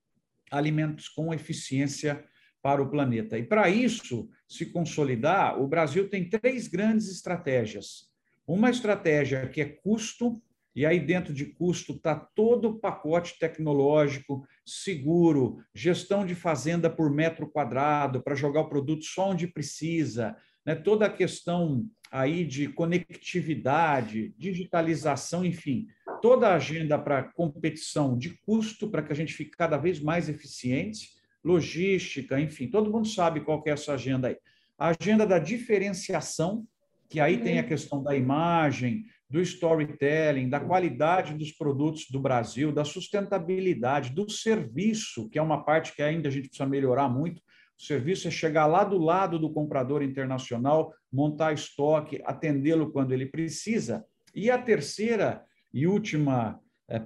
alimentos 0.50 1.08
com 1.08 1.32
eficiência 1.32 2.24
para 2.64 2.82
o 2.82 2.88
planeta. 2.88 3.36
E 3.38 3.42
para 3.42 3.68
isso 3.68 4.26
se 4.48 4.64
consolidar, 4.64 5.60
o 5.60 5.68
Brasil 5.68 6.08
tem 6.08 6.26
três 6.26 6.66
grandes 6.66 7.10
estratégias. 7.10 8.08
Uma 8.46 8.70
estratégia 8.70 9.46
que 9.46 9.60
é 9.60 9.66
custo, 9.66 10.42
e 10.74 10.86
aí 10.86 10.98
dentro 10.98 11.34
de 11.34 11.44
custo 11.44 11.92
está 11.92 12.14
todo 12.14 12.70
o 12.70 12.78
pacote 12.78 13.38
tecnológico, 13.38 14.46
seguro, 14.64 15.58
gestão 15.74 16.24
de 16.24 16.34
fazenda 16.34 16.88
por 16.88 17.10
metro 17.10 17.46
quadrado, 17.46 18.22
para 18.22 18.34
jogar 18.34 18.62
o 18.62 18.68
produto 18.70 19.04
só 19.04 19.32
onde 19.32 19.46
precisa, 19.46 20.34
né? 20.64 20.74
toda 20.74 21.04
a 21.04 21.10
questão 21.10 21.86
aí 22.10 22.46
de 22.46 22.68
conectividade, 22.68 24.34
digitalização, 24.38 25.44
enfim, 25.44 25.86
toda 26.22 26.48
a 26.48 26.54
agenda 26.54 26.98
para 26.98 27.24
competição 27.24 28.16
de 28.16 28.30
custo, 28.38 28.88
para 28.88 29.02
que 29.02 29.12
a 29.12 29.16
gente 29.16 29.34
fique 29.34 29.50
cada 29.50 29.76
vez 29.76 30.00
mais 30.00 30.30
eficiente, 30.30 31.10
logística, 31.44 32.40
enfim, 32.40 32.68
todo 32.68 32.90
mundo 32.90 33.06
sabe 33.06 33.40
qual 33.40 33.62
é 33.66 33.70
essa 33.70 33.92
agenda 33.92 34.28
aí. 34.28 34.36
A 34.78 34.94
agenda 34.98 35.26
da 35.26 35.38
diferenciação, 35.38 36.64
que 37.08 37.20
aí 37.20 37.38
tem 37.38 37.58
a 37.58 37.62
uhum. 37.62 37.68
questão 37.68 38.02
da 38.02 38.16
imagem, 38.16 39.04
do 39.28 39.40
storytelling, 39.40 40.48
da 40.48 40.60
qualidade 40.60 41.34
dos 41.34 41.52
produtos 41.52 42.06
do 42.10 42.20
Brasil, 42.20 42.72
da 42.72 42.84
sustentabilidade, 42.84 44.10
do 44.10 44.30
serviço, 44.30 45.28
que 45.28 45.38
é 45.38 45.42
uma 45.42 45.64
parte 45.64 45.94
que 45.94 46.02
ainda 46.02 46.28
a 46.28 46.30
gente 46.32 46.48
precisa 46.48 46.68
melhorar 46.68 47.08
muito. 47.08 47.40
O 47.78 47.82
serviço 47.82 48.28
é 48.28 48.30
chegar 48.30 48.66
lá 48.66 48.84
do 48.84 48.98
lado 48.98 49.38
do 49.38 49.52
comprador 49.52 50.02
internacional, 50.02 50.94
montar 51.12 51.52
estoque, 51.52 52.22
atendê-lo 52.24 52.92
quando 52.92 53.12
ele 53.12 53.26
precisa. 53.26 54.04
E 54.34 54.50
a 54.50 54.58
terceira 54.58 55.42
e 55.72 55.86
última 55.86 56.60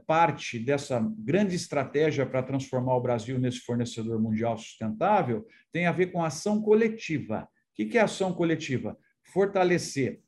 parte 0.07 0.59
dessa 0.59 1.01
grande 1.19 1.55
estratégia 1.55 2.27
para 2.27 2.43
transformar 2.43 2.97
o 2.97 3.01
Brasil 3.01 3.39
nesse 3.39 3.61
fornecedor 3.61 4.21
mundial 4.21 4.57
sustentável 4.57 5.47
tem 5.73 5.87
a 5.87 5.93
ver 5.93 6.09
com 6.09 6.23
ação 6.23 6.61
coletiva. 6.61 7.49
O 7.73 7.75
que 7.75 7.97
é 7.97 8.01
ação 8.01 8.33
coletiva? 8.33 8.99
Fortalecer 9.23 10.21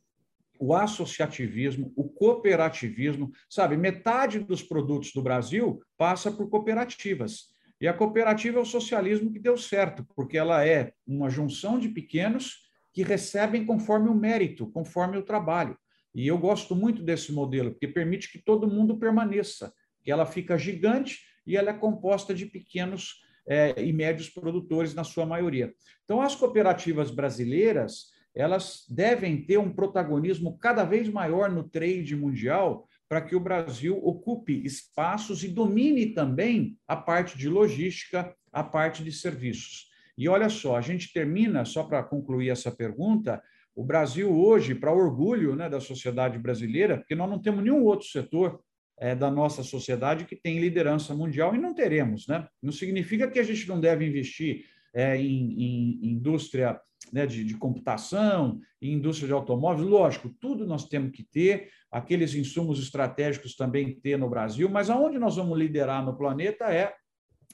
o 0.60 0.74
associativismo, 0.74 1.90
o 1.96 2.04
cooperativismo, 2.04 3.32
sabe? 3.48 3.78
Metade 3.78 4.38
dos 4.38 4.62
produtos 4.62 5.10
do 5.12 5.22
Brasil 5.22 5.82
passa 5.96 6.30
por 6.30 6.50
cooperativas. 6.50 7.48
E 7.80 7.88
a 7.88 7.94
cooperativa 7.94 8.58
é 8.58 8.60
o 8.62 8.66
socialismo 8.66 9.32
que 9.32 9.38
deu 9.38 9.56
certo, 9.56 10.06
porque 10.14 10.36
ela 10.36 10.64
é 10.64 10.92
uma 11.06 11.30
junção 11.30 11.78
de 11.78 11.88
pequenos 11.88 12.68
que 12.92 13.02
recebem 13.02 13.64
conforme 13.64 14.10
o 14.10 14.14
mérito, 14.14 14.70
conforme 14.70 15.16
o 15.16 15.22
trabalho. 15.22 15.78
E 16.14 16.26
eu 16.26 16.38
gosto 16.38 16.74
muito 16.74 17.02
desse 17.02 17.32
modelo, 17.32 17.70
porque 17.70 17.88
permite 17.88 18.30
que 18.30 18.38
todo 18.38 18.66
mundo 18.66 18.98
permaneça, 18.98 19.72
que 20.02 20.10
ela 20.10 20.26
fica 20.26 20.58
gigante 20.58 21.20
e 21.46 21.56
ela 21.56 21.70
é 21.70 21.74
composta 21.74 22.34
de 22.34 22.46
pequenos 22.46 23.20
é, 23.46 23.82
e 23.82 23.92
médios 23.92 24.28
produtores, 24.28 24.94
na 24.94 25.04
sua 25.04 25.26
maioria. 25.26 25.72
Então, 26.04 26.20
as 26.20 26.34
cooperativas 26.34 27.10
brasileiras 27.10 28.10
elas 28.34 28.84
devem 28.88 29.44
ter 29.44 29.58
um 29.58 29.72
protagonismo 29.72 30.56
cada 30.58 30.84
vez 30.84 31.08
maior 31.08 31.50
no 31.50 31.68
trade 31.68 32.14
mundial 32.14 32.86
para 33.08 33.20
que 33.20 33.34
o 33.34 33.40
Brasil 33.40 33.98
ocupe 34.04 34.64
espaços 34.64 35.42
e 35.42 35.48
domine 35.48 36.14
também 36.14 36.78
a 36.86 36.94
parte 36.94 37.36
de 37.36 37.48
logística, 37.48 38.32
a 38.52 38.62
parte 38.62 39.02
de 39.02 39.10
serviços. 39.10 39.90
E 40.16 40.28
olha 40.28 40.48
só, 40.48 40.76
a 40.76 40.80
gente 40.80 41.12
termina, 41.12 41.64
só 41.64 41.82
para 41.82 42.04
concluir 42.04 42.50
essa 42.50 42.70
pergunta, 42.70 43.42
o 43.80 43.82
Brasil 43.82 44.30
hoje, 44.30 44.74
para 44.74 44.92
orgulho 44.92 45.56
né, 45.56 45.66
da 45.66 45.80
sociedade 45.80 46.38
brasileira, 46.38 46.98
porque 46.98 47.14
nós 47.14 47.30
não 47.30 47.38
temos 47.38 47.64
nenhum 47.64 47.82
outro 47.82 48.06
setor 48.06 48.60
é, 48.98 49.14
da 49.14 49.30
nossa 49.30 49.62
sociedade 49.62 50.26
que 50.26 50.36
tem 50.36 50.60
liderança 50.60 51.14
mundial 51.14 51.54
e 51.54 51.58
não 51.58 51.72
teremos. 51.72 52.26
Né? 52.28 52.46
Não 52.62 52.72
significa 52.72 53.26
que 53.26 53.38
a 53.38 53.42
gente 53.42 53.66
não 53.66 53.80
deve 53.80 54.06
investir 54.06 54.66
é, 54.92 55.16
em, 55.16 55.52
em, 55.52 56.12
indústria 56.12 56.78
né, 57.10 57.24
de, 57.24 57.42
de, 57.42 57.56
computação, 57.56 58.60
em 58.82 58.92
indústria 58.92 59.28
de 59.28 59.32
automóveis, 59.32 59.88
lógico, 59.88 60.28
tudo 60.38 60.66
nós 60.66 60.86
temos 60.86 61.12
que 61.12 61.22
ter, 61.22 61.70
aqueles 61.90 62.34
insumos 62.34 62.78
estratégicos 62.82 63.56
também 63.56 63.98
ter 63.98 64.18
no 64.18 64.28
Brasil, 64.28 64.68
mas 64.68 64.90
aonde 64.90 65.18
nós 65.18 65.36
vamos 65.36 65.58
liderar 65.58 66.04
no 66.04 66.18
planeta 66.18 66.66
é 66.66 66.92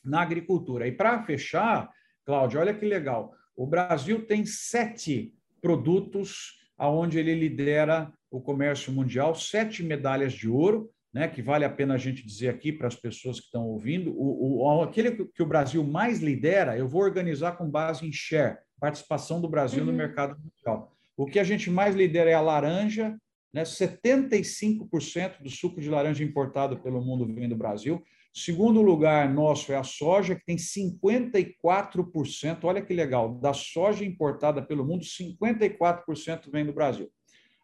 na 0.04 0.23
agricultura. 0.23 0.88
E 0.88 0.90
para 0.90 1.23
fechar, 1.23 1.88
Cláudio, 2.25 2.59
olha 2.59 2.75
que 2.75 2.85
legal, 2.85 3.33
o 3.54 3.64
Brasil 3.64 4.26
tem 4.26 4.45
sete 4.45 5.36
produtos 5.66 6.61
aonde 6.78 7.18
ele 7.18 7.35
lidera 7.35 8.12
o 8.30 8.40
comércio 8.40 8.92
mundial, 8.92 9.35
sete 9.35 9.82
medalhas 9.82 10.32
de 10.32 10.49
ouro, 10.49 10.88
né, 11.12 11.26
que 11.26 11.42
vale 11.42 11.64
a 11.64 11.70
pena 11.70 11.94
a 11.94 11.99
gente 11.99 12.25
dizer 12.25 12.50
aqui 12.50 12.73
para 12.73 12.87
as 12.87 12.94
pessoas 12.94 13.40
que 13.40 13.46
estão 13.46 13.66
ouvindo, 13.66 14.12
o, 14.16 14.62
o, 14.62 14.82
aquele 14.82 15.26
que 15.26 15.42
o 15.42 15.46
Brasil 15.46 15.82
mais 15.82 16.20
lidera, 16.20 16.78
eu 16.78 16.87
vou 16.87 17.02
organizar 17.02 17.56
com 17.56 17.68
base 17.68 18.06
em 18.06 18.12
share, 18.12 18.58
participação 18.78 19.40
do 19.40 19.49
Brasil 19.49 19.80
uhum. 19.80 19.87
no 19.87 19.92
mercado 19.92 20.37
mundial. 20.38 20.92
O 21.16 21.26
que 21.26 21.40
a 21.40 21.44
gente 21.44 21.68
mais 21.68 21.96
lidera 21.96 22.30
é 22.30 22.35
a 22.35 22.40
laranja, 22.40 23.16
né, 23.52 23.64
75% 23.64 25.42
do 25.42 25.50
suco 25.50 25.80
de 25.80 25.90
laranja 25.90 26.23
importado 26.23 26.78
pelo 26.78 27.02
mundo 27.02 27.26
vem 27.26 27.49
do 27.49 27.56
Brasil. 27.56 28.04
Segundo 28.38 28.83
lugar 28.83 29.33
nosso 29.33 29.73
é 29.73 29.76
a 29.76 29.83
soja, 29.83 30.37
que 30.37 30.45
tem 30.45 30.57
54%, 30.57 32.64
olha 32.64 32.83
que 32.83 32.93
legal, 32.93 33.35
da 33.37 33.55
soja 33.55 34.05
importada 34.05 34.61
pelo 34.61 34.85
mundo, 34.85 35.07
54% 35.07 36.50
vem 36.50 36.66
do 36.66 36.73
Brasil. 36.75 37.11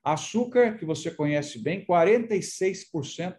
Açúcar, 0.03 0.79
que 0.79 0.87
você 0.87 1.11
conhece 1.11 1.63
bem, 1.63 1.85
46% 1.85 3.37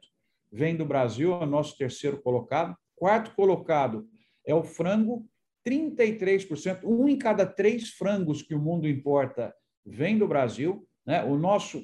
vem 0.52 0.76
do 0.76 0.86
Brasil, 0.86 1.34
é 1.34 1.44
o 1.44 1.48
nosso 1.48 1.76
terceiro 1.76 2.22
colocado. 2.22 2.78
Quarto 2.96 3.34
colocado 3.34 4.08
é 4.46 4.54
o 4.54 4.64
frango, 4.64 5.26
33%, 5.68 6.84
um 6.84 7.10
em 7.10 7.18
cada 7.18 7.48
três 7.48 7.90
frangos 7.90 8.44
que 8.44 8.54
o 8.54 8.62
mundo 8.62 8.88
importa 8.88 9.52
vem 9.84 10.20
do 10.20 10.28
Brasil. 10.28 10.88
Né? 11.04 11.24
O 11.24 11.36
nosso 11.36 11.84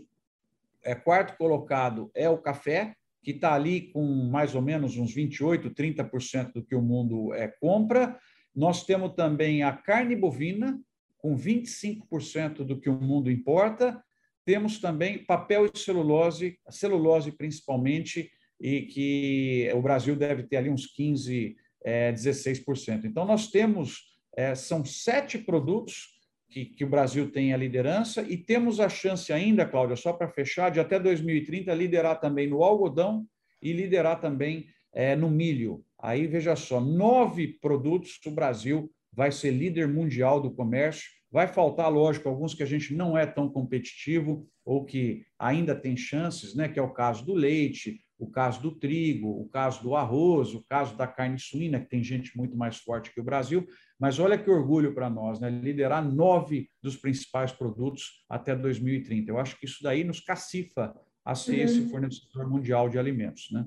é, 0.83 0.93
quarto 0.93 1.35
colocado 1.39 2.11
é 2.13 2.29
o 2.29 2.37
café, 2.37 2.93
que 3.23 3.31
está 3.31 3.53
ali 3.53 3.91
com 3.91 4.03
mais 4.29 4.55
ou 4.55 4.61
menos 4.61 4.97
uns 4.97 5.13
28%, 5.13 5.73
30% 5.73 6.53
do 6.53 6.63
que 6.63 6.75
o 6.75 6.81
mundo 6.81 7.33
é, 7.33 7.47
compra. 7.47 8.17
Nós 8.55 8.85
temos 8.85 9.13
também 9.15 9.63
a 9.63 9.71
carne 9.71 10.15
bovina, 10.15 10.79
com 11.17 11.35
25% 11.35 12.63
do 12.63 12.79
que 12.79 12.89
o 12.89 12.99
mundo 12.99 13.29
importa, 13.29 14.01
temos 14.45 14.79
também 14.79 15.23
papel 15.25 15.65
e 15.65 15.77
celulose, 15.77 16.57
celulose 16.69 17.31
principalmente, 17.31 18.31
e 18.59 18.81
que 18.81 19.71
o 19.75 19.81
Brasil 19.81 20.15
deve 20.15 20.43
ter 20.43 20.57
ali 20.57 20.69
uns 20.69 20.87
15, 20.87 21.55
é, 21.83 22.11
16%. 22.11 23.05
Então, 23.05 23.25
nós 23.25 23.47
temos, 23.47 24.17
é, 24.35 24.55
são 24.55 24.83
sete 24.83 25.37
produtos 25.37 26.18
que, 26.49 26.65
que, 26.65 26.83
o 26.83 26.89
Brasil 26.89 27.31
tem 27.31 27.53
a 27.53 27.57
liderança 27.57 28.21
e 28.21 28.37
temos 28.37 28.79
a 28.79 28.89
chance 28.89 29.31
ainda, 29.31 29.65
Cláudia, 29.65 29.95
só 29.95 30.13
para 30.13 30.27
fechar, 30.27 30.71
de 30.71 30.79
até 30.79 30.99
2030 30.99 31.73
liderar 31.73 32.19
também 32.19 32.47
no 32.47 32.63
algodão 32.63 33.25
e 33.61 33.71
liderar 33.71 34.19
também 34.19 34.67
é, 34.93 35.15
no 35.15 35.29
milho. 35.29 35.83
Aí, 35.97 36.27
veja 36.27 36.55
só, 36.55 36.79
nove 36.79 37.59
produtos 37.61 38.19
o 38.25 38.31
Brasil 38.31 38.91
vai 39.13 39.31
ser 39.31 39.51
líder 39.51 39.87
mundial 39.87 40.41
do 40.41 40.51
comércio 40.51 41.19
Vai 41.31 41.47
faltar, 41.47 41.91
lógico, 41.91 42.27
alguns 42.27 42.55
que 42.55 42.63
a 42.63 42.65
gente 42.65 42.93
não 42.93 43.17
é 43.17 43.25
tão 43.25 43.47
competitivo 43.47 44.47
ou 44.65 44.83
que 44.83 45.25
ainda 45.37 45.75
tem 45.75 45.95
chances, 45.95 46.55
né? 46.55 46.67
que 46.67 46.79
é 46.79 46.81
o 46.81 46.91
caso 46.91 47.23
do 47.23 47.33
leite, 47.33 48.01
o 48.19 48.29
caso 48.29 48.61
do 48.61 48.71
trigo, 48.71 49.29
o 49.29 49.47
caso 49.47 49.81
do 49.81 49.95
arroz, 49.95 50.53
o 50.53 50.63
caso 50.67 50.95
da 50.97 51.07
carne 51.07 51.39
suína, 51.39 51.79
que 51.79 51.89
tem 51.89 52.03
gente 52.03 52.37
muito 52.37 52.57
mais 52.57 52.77
forte 52.77 53.13
que 53.13 53.21
o 53.21 53.23
Brasil. 53.23 53.65
Mas 53.97 54.19
olha 54.19 54.37
que 54.37 54.49
orgulho 54.49 54.93
para 54.93 55.09
nós, 55.09 55.39
né? 55.39 55.49
liderar 55.49 56.03
nove 56.03 56.69
dos 56.83 56.97
principais 56.97 57.53
produtos 57.53 58.25
até 58.29 58.53
2030. 58.53 59.31
Eu 59.31 59.39
acho 59.39 59.57
que 59.57 59.65
isso 59.65 59.81
daí 59.81 60.03
nos 60.03 60.19
cacifa 60.19 60.93
a 61.23 61.33
ser 61.33 61.59
uhum. 61.59 61.63
esse 61.63 61.89
fornecedor 61.89 62.49
mundial 62.49 62.89
de 62.89 62.99
alimentos. 62.99 63.49
Né? 63.51 63.65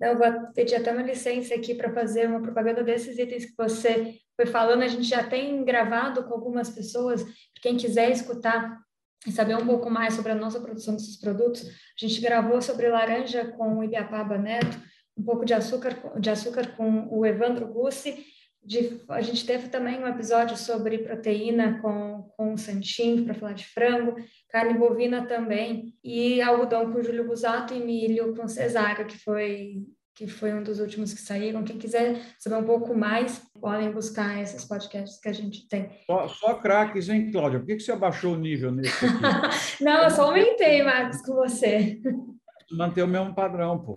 Não, 0.00 0.16
vou 0.16 0.52
pedir 0.54 0.76
até 0.76 0.92
uma 0.92 1.02
licença 1.02 1.54
aqui 1.54 1.74
para 1.74 1.92
fazer 1.92 2.28
uma 2.28 2.40
propaganda 2.40 2.84
desses 2.84 3.18
itens 3.18 3.44
que 3.44 3.54
você 3.56 4.18
foi 4.36 4.46
falando. 4.46 4.82
A 4.82 4.88
gente 4.88 5.04
já 5.04 5.24
tem 5.24 5.64
gravado 5.64 6.22
com 6.24 6.34
algumas 6.34 6.70
pessoas, 6.70 7.24
quem 7.60 7.76
quiser 7.76 8.12
escutar 8.12 8.80
e 9.26 9.32
saber 9.32 9.56
um 9.56 9.66
pouco 9.66 9.90
mais 9.90 10.14
sobre 10.14 10.32
a 10.32 10.34
nossa 10.34 10.60
produção 10.60 10.94
desses 10.94 11.18
produtos, 11.18 11.62
a 11.66 12.06
gente 12.06 12.20
gravou 12.20 12.62
sobre 12.62 12.88
laranja 12.88 13.44
com 13.56 13.78
o 13.78 13.84
Ibiapaba 13.84 14.38
Neto, 14.38 14.78
um 15.16 15.22
pouco 15.22 15.44
de 15.44 15.52
açúcar, 15.52 15.96
de 16.18 16.30
açúcar 16.30 16.76
com 16.76 17.08
o 17.10 17.26
Evandro 17.26 17.66
Gussi, 17.66 18.24
de, 18.62 19.00
a 19.08 19.22
gente 19.22 19.46
teve 19.46 19.68
também 19.68 19.98
um 19.98 20.06
episódio 20.06 20.56
sobre 20.56 20.98
proteína 20.98 21.80
com, 21.80 22.30
com 22.36 22.52
o 22.52 22.58
Santin, 22.58 23.24
para 23.24 23.34
falar 23.34 23.52
de 23.54 23.64
frango, 23.64 24.14
carne 24.50 24.74
bovina 24.74 25.26
também, 25.26 25.94
e 26.04 26.40
algodão 26.42 26.92
com 26.92 26.98
o 26.98 27.02
Júlio 27.02 27.26
Busato 27.26 27.72
e 27.72 27.80
milho 27.80 28.36
com 28.36 28.46
cesário, 28.46 29.06
que 29.06 29.16
foi 29.16 29.84
que 30.18 30.26
foi 30.26 30.52
um 30.52 30.64
dos 30.64 30.80
últimos 30.80 31.14
que 31.14 31.20
saíram. 31.20 31.62
Quem 31.62 31.78
quiser 31.78 32.20
saber 32.40 32.56
um 32.56 32.64
pouco 32.64 32.92
mais, 32.92 33.40
podem 33.60 33.92
buscar 33.92 34.42
esses 34.42 34.64
podcasts 34.64 35.20
que 35.20 35.28
a 35.28 35.32
gente 35.32 35.68
tem. 35.68 35.90
Só, 36.06 36.26
só 36.26 36.54
craques, 36.54 37.08
hein, 37.08 37.30
Cláudia? 37.30 37.60
Por 37.60 37.66
que, 37.66 37.76
que 37.76 37.82
você 37.84 37.92
abaixou 37.92 38.34
o 38.34 38.36
nível 38.36 38.72
nesse 38.72 39.06
aqui? 39.06 39.14
Não, 39.80 40.02
eu 40.02 40.10
só 40.10 40.24
aumentei, 40.24 40.82
Marcos, 40.82 41.22
com 41.22 41.34
você. 41.34 42.00
Manter 42.72 43.04
o 43.04 43.06
mesmo 43.06 43.32
padrão, 43.32 43.78
pô. 43.78 43.96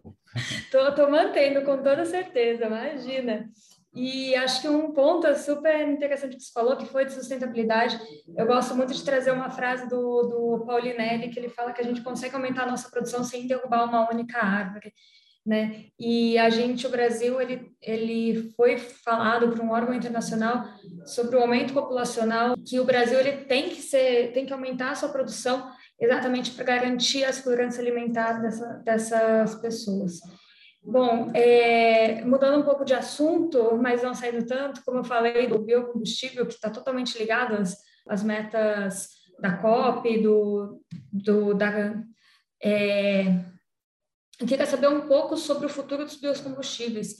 Tô, 0.71 0.93
tô 0.93 1.09
mantendo, 1.09 1.63
com 1.63 1.81
toda 1.81 2.05
certeza, 2.05 2.67
imagina. 2.67 3.49
E 3.95 4.35
acho 4.35 4.61
que 4.61 4.69
um 4.69 4.91
ponto 4.91 5.35
super 5.35 5.89
interessante 5.89 6.37
que 6.37 6.43
você 6.43 6.51
falou, 6.53 6.77
que 6.77 6.85
foi 6.85 7.03
de 7.03 7.13
sustentabilidade, 7.13 7.99
eu 8.37 8.45
gosto 8.45 8.75
muito 8.75 8.93
de 8.93 9.03
trazer 9.03 9.31
uma 9.31 9.49
frase 9.49 9.89
do, 9.89 10.21
do 10.21 10.65
Paulinelli, 10.67 11.29
que 11.29 11.39
ele 11.39 11.49
fala 11.49 11.73
que 11.73 11.81
a 11.81 11.83
gente 11.83 12.01
consegue 12.01 12.35
aumentar 12.35 12.63
a 12.63 12.69
nossa 12.69 12.91
produção 12.91 13.23
sem 13.23 13.47
derrubar 13.47 13.85
uma 13.85 14.07
única 14.07 14.37
árvore 14.37 14.93
né? 15.45 15.85
E 15.99 16.37
a 16.37 16.49
gente, 16.49 16.85
o 16.85 16.89
Brasil, 16.89 17.41
ele, 17.41 17.71
ele 17.81 18.51
foi 18.55 18.77
falado 18.77 19.49
por 19.49 19.59
um 19.59 19.71
órgão 19.71 19.93
internacional 19.93 20.65
sobre 21.05 21.35
o 21.35 21.41
aumento 21.41 21.73
populacional, 21.73 22.55
que 22.57 22.79
o 22.79 22.85
Brasil 22.85 23.19
ele 23.19 23.45
tem 23.45 23.69
que 23.69 23.81
ser, 23.81 24.31
tem 24.33 24.45
que 24.45 24.53
aumentar 24.53 24.91
a 24.91 24.95
sua 24.95 25.09
produção 25.09 25.71
exatamente 25.99 26.51
para 26.51 26.63
garantir 26.63 27.23
a 27.23 27.33
segurança 27.33 27.81
alimentar 27.81 28.33
dessa, 28.33 28.65
dessas 28.85 29.55
pessoas. 29.55 30.19
Bom, 30.83 31.31
é, 31.35 32.23
mudando 32.25 32.59
um 32.59 32.65
pouco 32.65 32.83
de 32.83 32.93
assunto, 32.93 33.77
mas 33.77 34.01
não 34.01 34.15
saindo 34.15 34.45
tanto, 34.45 34.83
como 34.83 34.99
eu 34.99 35.03
falei 35.03 35.47
do 35.47 35.59
biocombustível, 35.59 36.45
que 36.45 36.53
está 36.53 36.71
totalmente 36.71 37.17
ligado 37.19 37.55
às, 37.55 37.77
às 38.07 38.23
metas 38.23 39.09
da 39.39 39.57
COP, 39.57 40.21
do, 40.21 40.81
do 41.11 41.53
da, 41.53 42.01
é, 42.63 43.25
eu 44.41 44.47
queria 44.47 44.65
saber 44.65 44.87
um 44.87 45.07
pouco 45.07 45.37
sobre 45.37 45.67
o 45.67 45.69
futuro 45.69 46.03
dos 46.03 46.19
biocombustíveis. 46.19 47.15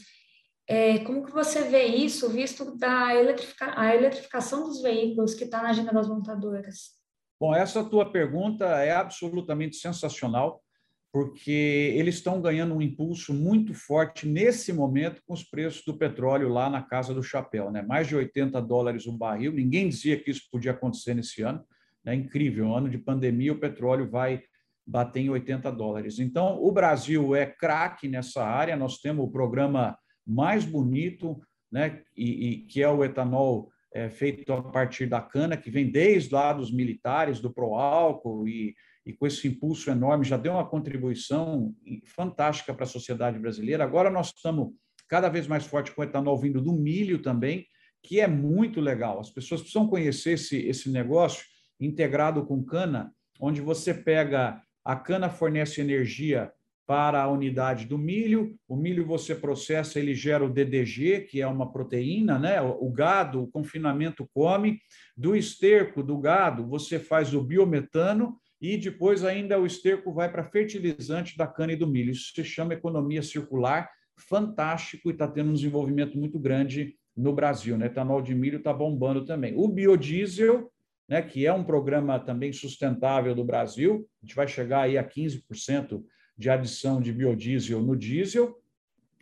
É, 0.68 1.00
como 1.00 1.24
que 1.24 1.32
você 1.32 1.64
vê 1.64 1.86
isso, 1.86 2.30
visto 2.30 2.76
da 2.78 3.14
eletrifica 3.16 3.74
a 3.80 3.96
eletrificação 3.96 4.64
dos 4.64 4.82
veículos 4.82 5.36
que 5.36 5.44
está 5.44 5.62
na 5.62 5.70
agenda 5.70 5.94
das 5.94 6.08
montadoras? 6.08 7.00
Bom, 7.40 7.54
essa 7.54 7.84
tua 7.84 8.12
pergunta 8.12 8.66
é 8.66 8.92
absolutamente 8.92 9.76
sensacional, 9.76 10.64
porque 11.12 11.94
eles 11.96 12.16
estão 12.16 12.42
ganhando 12.42 12.74
um 12.74 12.82
impulso 12.82 13.34
muito 13.34 13.74
forte 13.74 14.28
nesse 14.28 14.72
momento 14.72 15.22
com 15.26 15.34
os 15.34 15.44
preços 15.44 15.84
do 15.86 15.98
petróleo 15.98 16.50
lá 16.50 16.70
na 16.70 16.82
casa 16.82 17.14
do 17.14 17.22
chapéu, 17.22 17.70
né? 17.70 17.82
Mais 17.82 18.08
de 18.08 18.16
80 18.16 18.60
dólares 18.62 19.06
o 19.06 19.12
barril. 19.12 19.52
Ninguém 19.52 19.90
dizia 19.90 20.18
que 20.18 20.32
isso 20.32 20.48
podia 20.52 20.72
acontecer 20.72 21.14
nesse 21.14 21.42
ano. 21.42 21.64
É 22.06 22.16
incrível, 22.16 22.66
um 22.66 22.76
ano 22.76 22.90
de 22.90 22.98
pandemia, 22.98 23.54
o 23.54 23.60
petróleo 23.60 24.10
vai 24.10 24.42
bater 24.86 25.22
em 25.22 25.30
80 25.30 25.72
dólares. 25.72 26.20
Então, 26.20 26.62
o 26.62 26.72
Brasil 26.72 27.36
é 27.36 27.46
craque 27.46 28.08
nessa 28.08 28.44
área, 28.44 28.76
nós 28.76 28.98
temos 28.98 29.26
o 29.26 29.32
programa 29.32 29.98
mais 30.26 30.66
bonito, 30.66 31.40
né, 31.72 32.02
e, 32.16 32.50
e 32.50 32.58
que 32.66 32.82
é 32.82 32.90
o 32.90 33.04
etanol 33.04 33.70
é, 33.94 34.10
feito 34.10 34.52
a 34.54 34.62
partir 34.62 35.06
da 35.06 35.22
cana, 35.22 35.58
que 35.58 35.70
vem 35.70 35.90
desde 35.90 36.34
lá 36.34 36.54
dos 36.54 36.72
militares, 36.72 37.40
do 37.40 37.54
Proálcool, 37.54 38.48
e, 38.48 38.74
e 39.06 39.14
com 39.14 39.26
esse 39.26 39.48
impulso 39.48 39.90
enorme, 39.90 40.26
já 40.26 40.38
deu 40.38 40.54
uma 40.54 40.68
contribuição 40.68 41.74
fantástica 42.16 42.74
para 42.74 42.84
a 42.84 42.88
sociedade 42.88 43.40
brasileira. 43.40 43.84
Agora 43.84 44.10
nós 44.10 44.28
estamos 44.36 44.74
cada 45.08 45.28
vez 45.28 45.48
mais 45.48 45.66
forte 45.66 45.92
com 45.92 46.02
o 46.02 46.04
etanol 46.04 46.38
vindo 46.38 46.62
do 46.62 46.74
milho 46.74 47.22
também, 47.22 47.66
que 48.04 48.20
é 48.20 48.28
muito 48.28 48.80
legal. 48.80 49.20
As 49.20 49.30
pessoas 49.30 49.62
precisam 49.62 49.88
conhecer 49.88 50.34
esse, 50.34 50.58
esse 50.66 50.90
negócio 50.90 51.44
integrado 51.80 52.46
com 52.46 52.64
cana, 52.64 53.14
onde 53.40 53.60
você 53.60 53.94
pega 53.94 54.62
a 54.84 54.96
cana 54.96 55.30
fornece 55.30 55.82
energia 55.82 56.52
para 56.86 57.22
a 57.22 57.30
unidade 57.30 57.86
do 57.86 57.98
milho. 57.98 58.56
O 58.68 58.76
milho 58.76 59.06
você 59.06 59.34
processa, 59.34 60.00
ele 60.00 60.14
gera 60.14 60.44
o 60.44 60.50
DDG, 60.50 61.22
que 61.22 61.42
é 61.42 61.48
uma 61.48 61.72
proteína, 61.72 62.38
né? 62.38 62.62
O 62.62 62.90
gado, 62.90 63.44
o 63.44 63.48
confinamento 63.48 64.28
come. 64.34 64.80
Do 65.16 65.36
esterco 65.36 66.04
do 66.04 66.18
gado, 66.18 66.68
você 66.68 67.00
faz 67.00 67.34
o 67.34 67.42
biometano 67.42 68.38
e 68.60 68.78
depois 68.78 69.24
ainda 69.24 69.60
o 69.60 69.66
esterco 69.66 70.12
vai 70.14 70.32
para 70.32 70.44
fertilizante 70.44 71.38
da 71.38 71.48
cana 71.48 71.74
e 71.74 71.76
do 71.76 71.88
milho. 71.88 72.12
Isso 72.12 72.34
se 72.34 72.44
chama 72.44 72.74
economia 72.74 73.24
circular, 73.24 73.90
fantástico 74.18 75.10
e 75.10 75.14
está 75.14 75.28
tendo 75.28 75.50
um 75.50 75.54
desenvolvimento 75.54 76.18
muito 76.18 76.38
grande 76.40 76.96
no 77.16 77.34
Brasil. 77.34 77.78
Né? 77.78 77.88
Etanol 77.88 78.22
de 78.22 78.36
milho 78.36 78.58
está 78.58 78.74
bombando 78.74 79.26
também. 79.26 79.54
O 79.56 79.68
biodiesel 79.68 80.71
né, 81.12 81.22
que 81.22 81.46
é 81.46 81.52
um 81.52 81.62
programa 81.62 82.18
também 82.18 82.54
sustentável 82.54 83.36
do 83.36 83.44
Brasil. 83.44 84.08
A 84.24 84.26
gente 84.26 84.34
vai 84.34 84.48
chegar 84.48 84.84
aí 84.84 84.98
a 84.98 85.04
15% 85.04 86.02
de 86.38 86.50
adição 86.50 87.02
de 87.02 87.12
biodiesel 87.12 87.82
no 87.82 87.98
diesel, 87.98 88.58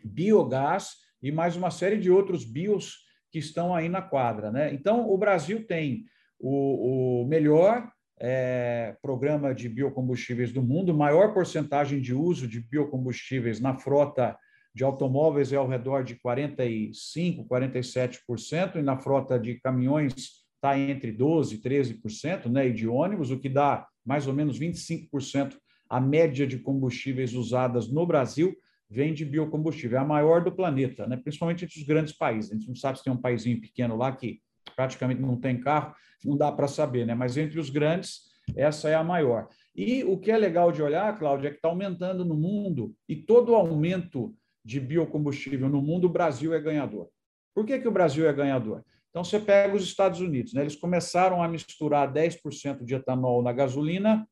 biogás 0.06 0.98
e 1.20 1.32
mais 1.32 1.56
uma 1.56 1.72
série 1.72 1.98
de 1.98 2.12
outros 2.12 2.46
bios 2.46 3.08
que 3.32 3.40
estão 3.40 3.74
aí 3.74 3.90
na 3.90 4.04
quadra. 4.04 4.52
Né? 4.52 4.72
Então, 4.72 5.10
o 5.10 5.18
Brasil 5.18 5.66
tem 5.66 6.06
o, 6.40 7.24
o 7.24 7.28
melhor 7.28 7.92
é, 8.20 8.96
programa 9.02 9.52
de 9.56 9.68
biocombustíveis 9.68 10.52
do 10.52 10.62
mundo, 10.62 10.94
maior 10.94 11.34
porcentagem 11.34 12.00
de 12.00 12.14
uso 12.14 12.48
de 12.48 12.60
biocombustíveis 12.60 13.60
na 13.60 13.74
frota 13.74 14.38
de 14.76 14.84
automóveis 14.84 15.52
é 15.52 15.56
ao 15.56 15.68
redor 15.68 16.04
de 16.04 16.16
45%, 16.18 17.48
47%, 17.48 18.76
e 18.76 18.84
na 18.84 18.96
frota 18.96 19.40
de 19.40 19.56
caminhões 19.60 20.48
está 20.60 20.78
entre 20.78 21.14
12% 21.14 21.54
e 21.54 21.58
13%, 21.58 22.48
né, 22.48 22.68
e 22.68 22.74
de 22.74 22.88
ônibus, 22.88 23.32
o 23.32 23.40
que 23.40 23.50
dá 23.50 23.88
mais 24.06 24.28
ou 24.28 24.34
menos 24.34 24.60
25% 24.60 25.58
a 25.90 26.00
média 26.00 26.46
de 26.46 26.60
combustíveis 26.60 27.34
usadas 27.34 27.92
no 27.92 28.06
Brasil 28.06 28.56
vem 28.90 29.14
de 29.14 29.26
biocombustível, 29.26 29.98
é 29.98 30.02
a 30.02 30.06
maior 30.06 30.44
do 30.44 30.52
planeta, 30.52 31.08
né, 31.08 31.18
principalmente 31.18 31.66
entre 31.66 31.80
os 31.80 31.86
grandes 31.86 32.14
países. 32.14 32.52
A 32.52 32.56
gente 32.56 32.68
não 32.68 32.76
sabe 32.76 32.98
se 32.98 33.04
tem 33.04 33.14
um 33.14 33.22
paísinho 33.22 33.60
pequeno 33.60 33.96
lá 33.96 34.12
que 34.12 34.40
praticamente 34.76 35.22
não 35.22 35.40
tem 35.40 35.60
carro, 35.60 35.96
não 36.24 36.38
dá 36.38 36.52
para 36.52 36.68
saber, 36.68 37.06
né, 37.06 37.16
mas 37.16 37.38
entre 37.38 37.60
os 37.60 37.70
grandes, 37.70 38.30
essa 38.56 38.90
é 38.90 38.96
a 38.96 39.04
maior. 39.04 39.48
E 39.76 40.04
o 40.04 40.18
que 40.18 40.32
é 40.32 40.38
legal 40.38 40.72
de 40.72 40.82
olhar, 40.82 41.18
Cláudia, 41.18 41.48
é 41.48 41.52
que 41.52 41.58
está 41.58 41.70
aumentando 41.70 42.26
no 42.26 42.36
mundo 42.36 42.94
e 43.08 43.16
todo 43.16 43.56
aumento 43.56 44.36
de 44.66 44.80
biocombustível 44.80 45.70
no 45.70 45.82
mundo, 45.82 46.06
o 46.06 46.12
Brasil 46.12 46.54
é 46.54 46.60
ganhador. 46.60 47.08
Por 47.56 47.66
que, 47.66 47.80
que 47.80 47.88
o 47.88 47.92
Brasil 47.92 48.28
é 48.28 48.34
ganhador? 48.34 48.84
Então, 49.10 49.24
você 49.24 49.40
pega 49.40 49.76
os 49.76 49.84
Estados 49.84 50.22
Unidos, 50.22 50.54
né? 50.54 50.62
eles 50.62 50.76
começaram 50.76 51.42
a 51.42 51.48
misturar 51.48 52.12
10% 52.12 52.84
de 52.84 52.96
etanol 52.96 53.42
na 53.42 53.52
gasolina 53.52 54.28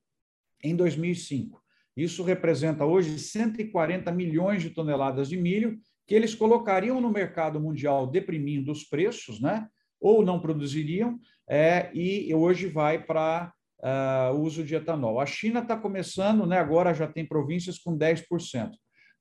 em 0.63 0.75
2005. 0.75 1.61
Isso 1.95 2.23
representa 2.23 2.85
hoje 2.85 3.17
140 3.17 4.11
milhões 4.11 4.61
de 4.61 4.69
toneladas 4.69 5.29
de 5.29 5.37
milho 5.37 5.79
que 6.05 6.13
eles 6.13 6.35
colocariam 6.35 7.01
no 7.01 7.11
mercado 7.11 7.59
mundial 7.59 8.07
deprimindo 8.07 8.71
os 8.71 8.83
preços, 8.83 9.41
né? 9.41 9.67
ou 9.99 10.23
não 10.23 10.39
produziriam, 10.39 11.19
é, 11.49 11.89
e 11.93 12.33
hoje 12.33 12.67
vai 12.67 13.03
para 13.03 13.51
uh, 13.79 14.35
o 14.35 14.41
uso 14.41 14.63
de 14.63 14.75
etanol. 14.75 15.19
A 15.19 15.25
China 15.25 15.59
está 15.59 15.75
começando, 15.75 16.45
né? 16.45 16.59
agora 16.59 16.93
já 16.93 17.07
tem 17.07 17.25
províncias 17.25 17.79
com 17.79 17.97
10%. 17.97 18.71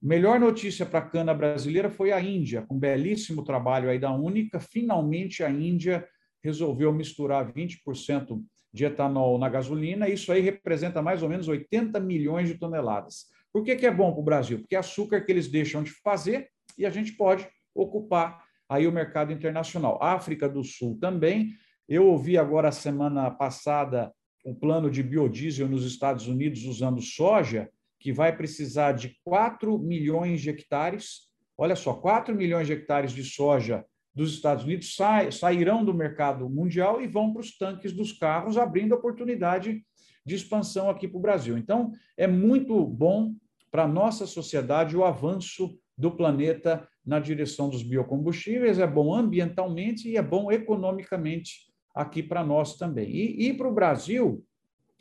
Melhor 0.01 0.39
notícia 0.39 0.85
para 0.85 0.99
a 0.99 1.09
cana 1.09 1.33
brasileira 1.33 1.91
foi 1.91 2.13
a 2.13 2.21
Índia, 2.21 2.63
com 2.63 2.75
um 2.75 2.79
belíssimo 2.79 3.43
trabalho 3.43 3.89
aí 3.89 3.99
da 3.99 4.13
Única. 4.13 4.61
Finalmente 4.61 5.43
a 5.43 5.51
Índia 5.51 6.07
resolveu 6.45 6.93
misturar 6.93 7.53
20% 7.53 8.43
de 8.73 8.85
etanol 8.85 9.39
na 9.39 9.49
gasolina. 9.49 10.09
Isso 10.09 10.31
aí 10.31 10.41
representa 10.41 11.01
mais 11.01 11.23
ou 11.23 11.29
menos 11.29 11.49
80 11.49 11.99
milhões 11.99 12.49
de 12.49 12.55
toneladas. 12.55 13.27
Por 13.53 13.65
que, 13.65 13.75
que 13.75 13.87
é 13.87 13.91
bom 13.91 14.13
para 14.13 14.21
o 14.21 14.25
Brasil? 14.25 14.59
Porque 14.59 14.77
é 14.77 14.79
açúcar 14.79 15.23
que 15.23 15.33
eles 15.33 15.49
deixam 15.49 15.83
de 15.83 15.91
fazer 15.91 16.51
e 16.77 16.85
a 16.85 16.91
gente 16.91 17.13
pode 17.13 17.49
ocupar 17.75 18.45
aí 18.69 18.87
o 18.87 18.93
mercado 18.93 19.33
internacional. 19.33 19.99
África 20.03 20.49
do 20.49 20.63
Sul 20.63 20.99
também. 21.01 21.55
Eu 21.89 22.07
ouvi 22.07 22.37
agora, 22.37 22.71
semana 22.71 23.31
passada, 23.31 24.13
o 24.45 24.55
plano 24.55 24.91
de 24.91 25.03
biodiesel 25.03 25.69
nos 25.69 25.87
Estados 25.87 26.29
Unidos 26.29 26.65
usando 26.65 27.01
soja 27.01 27.71
que 27.99 28.13
vai 28.13 28.37
precisar 28.37 28.93
de 28.93 29.17
4 29.25 29.79
milhões 29.79 30.41
de 30.41 30.51
hectares. 30.51 31.29
Olha 31.57 31.77
só, 31.77 31.95
4 31.95 32.35
milhões 32.35 32.67
de 32.67 32.73
hectares 32.73 33.13
de 33.13 33.25
soja 33.25 33.85
dos 34.15 34.33
Estados 34.33 34.65
Unidos 34.65 34.95
sa 34.95 35.31
sairão 35.31 35.85
do 35.85 35.93
mercado 35.93 36.49
mundial 36.49 37.03
e 37.03 37.07
vão 37.07 37.33
para 37.33 37.41
os 37.41 37.57
tanques 37.57 37.93
dos 37.93 38.13
carros, 38.13 38.57
abrindo 38.57 38.95
oportunidade 38.95 39.85
de 40.25 40.35
expansão 40.35 40.89
aqui 40.89 41.07
para 41.07 41.19
o 41.19 41.23
Brasil. 41.23 41.57
Então, 41.57 41.93
é 42.17 42.27
muito 42.27 42.85
bom 42.85 43.35
para 43.71 43.85
a 43.85 43.89
nossa 43.89 44.27
sociedade 44.27 44.97
o 44.97 45.05
avanço 45.05 45.79
do 45.97 46.11
planeta 46.11 46.89
na 47.05 47.21
direção 47.21 47.69
dos 47.69 47.83
biocombustíveis, 47.83 48.79
é 48.79 48.87
bom 48.87 49.15
ambientalmente 49.15 50.09
e 50.09 50.17
é 50.17 50.23
bom 50.23 50.51
economicamente 50.51 51.67
aqui 51.95 52.23
para 52.23 52.45
nós 52.45 52.77
também. 52.77 53.09
E, 53.09 53.49
e 53.49 53.55
para 53.55 53.69
o 53.69 53.75
Brasil, 53.75 54.45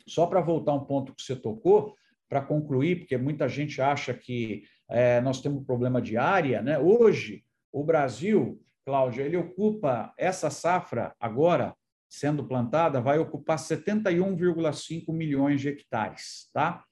só 0.06 0.26
para 0.26 0.40
voltar 0.40 0.74
um 0.74 0.84
ponto 0.84 1.14
que 1.14 1.22
você 1.22 1.34
tocou, 1.34 1.94
para 2.28 2.40
concluir, 2.40 3.00
porque 3.00 3.16
muita 3.16 3.48
gente 3.48 3.80
acha 3.80 4.12
que 4.12 4.64
é, 4.88 5.20
nós 5.20 5.40
temos 5.40 5.62
um 5.62 5.64
problema 5.64 6.00
de 6.00 6.16
área, 6.16 6.62
né? 6.62 6.78
Hoje, 6.78 7.44
o 7.72 7.84
Brasil, 7.84 8.60
Cláudia, 8.84 9.22
ele 9.22 9.36
ocupa 9.36 10.12
essa 10.16 10.50
safra 10.50 11.14
agora 11.20 11.74
sendo 12.08 12.44
plantada, 12.44 13.00
vai 13.00 13.18
ocupar 13.18 13.58
71,5 13.58 15.12
milhões 15.12 15.60
de 15.60 15.68
hectares, 15.68 16.48
tá? 16.52 16.84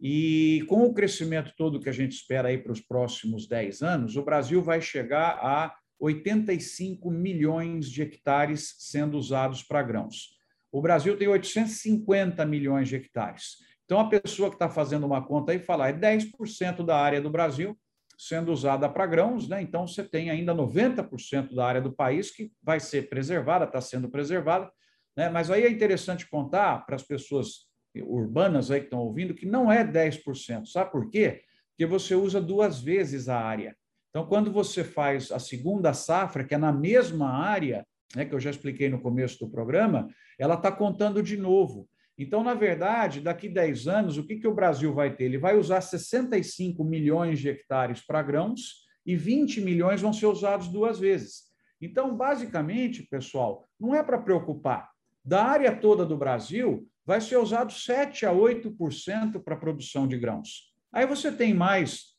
E 0.00 0.64
com 0.68 0.84
o 0.84 0.92
crescimento 0.92 1.52
todo 1.56 1.80
que 1.80 1.88
a 1.88 1.92
gente 1.92 2.12
espera 2.12 2.48
aí 2.48 2.58
para 2.58 2.72
os 2.72 2.80
próximos 2.80 3.46
10 3.46 3.82
anos, 3.82 4.16
o 4.16 4.24
Brasil 4.24 4.60
vai 4.62 4.80
chegar 4.80 5.38
a 5.40 5.74
85 6.00 7.08
milhões 7.10 7.88
de 7.88 8.02
hectares 8.02 8.74
sendo 8.78 9.16
usados 9.16 9.62
para 9.62 9.82
grãos. 9.82 10.36
O 10.72 10.82
Brasil 10.82 11.16
tem 11.16 11.28
850 11.28 12.44
milhões 12.44 12.88
de 12.88 12.96
hectares. 12.96 13.58
Então, 13.92 14.00
a 14.00 14.08
pessoa 14.08 14.48
que 14.48 14.54
está 14.54 14.70
fazendo 14.70 15.04
uma 15.04 15.22
conta 15.22 15.52
aí 15.52 15.58
fala, 15.58 15.86
é 15.86 15.92
10% 15.92 16.82
da 16.82 16.96
área 16.96 17.20
do 17.20 17.28
Brasil 17.28 17.78
sendo 18.16 18.50
usada 18.50 18.88
para 18.88 19.04
grãos, 19.04 19.46
né? 19.46 19.60
então 19.60 19.86
você 19.86 20.02
tem 20.02 20.30
ainda 20.30 20.54
90% 20.54 21.54
da 21.54 21.66
área 21.66 21.82
do 21.82 21.92
país 21.92 22.30
que 22.30 22.50
vai 22.62 22.80
ser 22.80 23.10
preservada, 23.10 23.66
está 23.66 23.82
sendo 23.82 24.08
preservada. 24.08 24.72
Né? 25.14 25.28
Mas 25.28 25.50
aí 25.50 25.64
é 25.64 25.70
interessante 25.70 26.26
contar 26.26 26.86
para 26.86 26.96
as 26.96 27.02
pessoas 27.02 27.66
urbanas 27.94 28.70
aí 28.70 28.80
que 28.80 28.86
estão 28.86 29.00
ouvindo 29.00 29.34
que 29.34 29.44
não 29.44 29.70
é 29.70 29.84
10%. 29.84 30.64
Sabe 30.64 30.90
por 30.90 31.10
quê? 31.10 31.42
Porque 31.68 31.84
você 31.84 32.14
usa 32.14 32.40
duas 32.40 32.80
vezes 32.80 33.28
a 33.28 33.38
área. 33.38 33.76
Então, 34.08 34.24
quando 34.24 34.50
você 34.50 34.82
faz 34.82 35.30
a 35.30 35.38
segunda 35.38 35.92
safra, 35.92 36.44
que 36.44 36.54
é 36.54 36.58
na 36.58 36.72
mesma 36.72 37.28
área, 37.28 37.86
né, 38.16 38.24
que 38.24 38.34
eu 38.34 38.40
já 38.40 38.48
expliquei 38.48 38.88
no 38.88 39.02
começo 39.02 39.38
do 39.38 39.50
programa, 39.50 40.08
ela 40.38 40.54
está 40.54 40.72
contando 40.72 41.22
de 41.22 41.36
novo. 41.36 41.86
Então, 42.18 42.42
na 42.42 42.54
verdade, 42.54 43.20
daqui 43.20 43.48
10 43.48 43.88
anos, 43.88 44.18
o 44.18 44.26
que, 44.26 44.36
que 44.36 44.46
o 44.46 44.54
Brasil 44.54 44.92
vai 44.92 45.14
ter? 45.14 45.24
Ele 45.24 45.38
vai 45.38 45.56
usar 45.56 45.80
65 45.80 46.84
milhões 46.84 47.40
de 47.40 47.48
hectares 47.48 48.04
para 48.04 48.22
grãos 48.22 48.86
e 49.04 49.16
20 49.16 49.60
milhões 49.60 50.00
vão 50.00 50.12
ser 50.12 50.26
usados 50.26 50.68
duas 50.68 50.98
vezes. 50.98 51.50
Então, 51.80 52.16
basicamente, 52.16 53.02
pessoal, 53.02 53.68
não 53.80 53.94
é 53.94 54.02
para 54.02 54.18
preocupar. 54.18 54.90
Da 55.24 55.44
área 55.44 55.74
toda 55.74 56.04
do 56.04 56.16
Brasil, 56.16 56.88
vai 57.04 57.20
ser 57.20 57.36
usado 57.36 57.72
7 57.72 58.26
a 58.26 58.32
8% 58.32 59.42
para 59.42 59.54
a 59.54 59.58
produção 59.58 60.06
de 60.06 60.16
grãos. 60.18 60.72
Aí 60.92 61.06
você 61.06 61.32
tem 61.32 61.54
mais, 61.54 62.14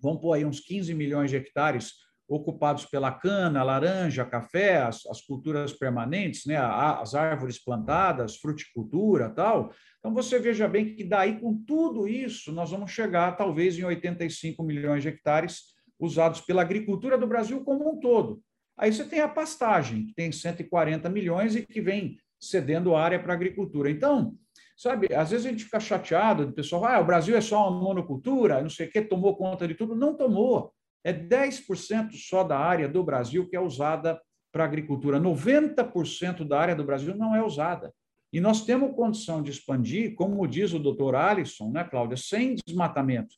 vamos 0.00 0.20
pôr 0.20 0.34
aí 0.34 0.44
uns 0.44 0.60
15 0.60 0.94
milhões 0.94 1.30
de 1.30 1.36
hectares 1.36 1.92
ocupados 2.28 2.86
pela 2.86 3.12
cana, 3.12 3.62
laranja, 3.62 4.24
café, 4.24 4.78
as, 4.78 5.04
as 5.06 5.20
culturas 5.20 5.72
permanentes, 5.72 6.46
né, 6.46 6.56
as 6.56 7.14
árvores 7.14 7.62
plantadas, 7.62 8.36
fruticultura, 8.36 9.28
tal. 9.30 9.72
Então 9.98 10.14
você 10.14 10.38
veja 10.38 10.66
bem 10.66 10.94
que 10.94 11.04
daí 11.04 11.38
com 11.38 11.54
tudo 11.64 12.08
isso 12.08 12.52
nós 12.52 12.70
vamos 12.70 12.90
chegar 12.90 13.36
talvez 13.36 13.78
em 13.78 13.84
85 13.84 14.62
milhões 14.62 15.02
de 15.02 15.08
hectares 15.08 15.74
usados 15.98 16.40
pela 16.40 16.62
agricultura 16.62 17.16
do 17.16 17.26
Brasil 17.26 17.62
como 17.64 17.90
um 17.90 18.00
todo. 18.00 18.40
Aí 18.76 18.92
você 18.92 19.04
tem 19.04 19.20
a 19.20 19.28
pastagem, 19.28 20.06
que 20.06 20.14
tem 20.14 20.32
140 20.32 21.08
milhões 21.08 21.54
e 21.54 21.64
que 21.64 21.80
vem 21.80 22.16
cedendo 22.40 22.96
área 22.96 23.18
para 23.18 23.32
a 23.32 23.36
agricultura. 23.36 23.90
Então, 23.90 24.34
sabe, 24.76 25.14
às 25.14 25.30
vezes 25.30 25.46
a 25.46 25.50
gente 25.50 25.64
fica 25.64 25.78
chateado, 25.78 26.44
o 26.44 26.52
pessoal, 26.52 26.84
ah, 26.84 27.00
o 27.00 27.06
Brasil 27.06 27.36
é 27.36 27.40
só 27.40 27.68
uma 27.68 27.80
monocultura, 27.80 28.60
não 28.60 28.68
sei 28.68 28.88
o 28.88 28.90
que, 28.90 29.02
tomou 29.02 29.36
conta 29.36 29.68
de 29.68 29.74
tudo. 29.74 29.94
Não 29.94 30.16
tomou. 30.16 30.73
É 31.04 31.12
10% 31.12 32.12
só 32.14 32.42
da 32.42 32.58
área 32.58 32.88
do 32.88 33.04
Brasil 33.04 33.46
que 33.46 33.54
é 33.54 33.60
usada 33.60 34.20
para 34.50 34.64
agricultura. 34.64 35.20
90% 35.20 36.46
da 36.46 36.58
área 36.58 36.74
do 36.74 36.84
Brasil 36.84 37.14
não 37.14 37.36
é 37.36 37.44
usada. 37.44 37.92
E 38.32 38.40
nós 38.40 38.64
temos 38.64 38.96
condição 38.96 39.42
de 39.42 39.50
expandir, 39.50 40.14
como 40.14 40.46
diz 40.48 40.72
o 40.72 40.78
doutor 40.78 41.14
Alisson, 41.14 41.70
né, 41.70 41.84
Cláudia, 41.84 42.16
sem 42.16 42.56
desmatamento. 42.66 43.36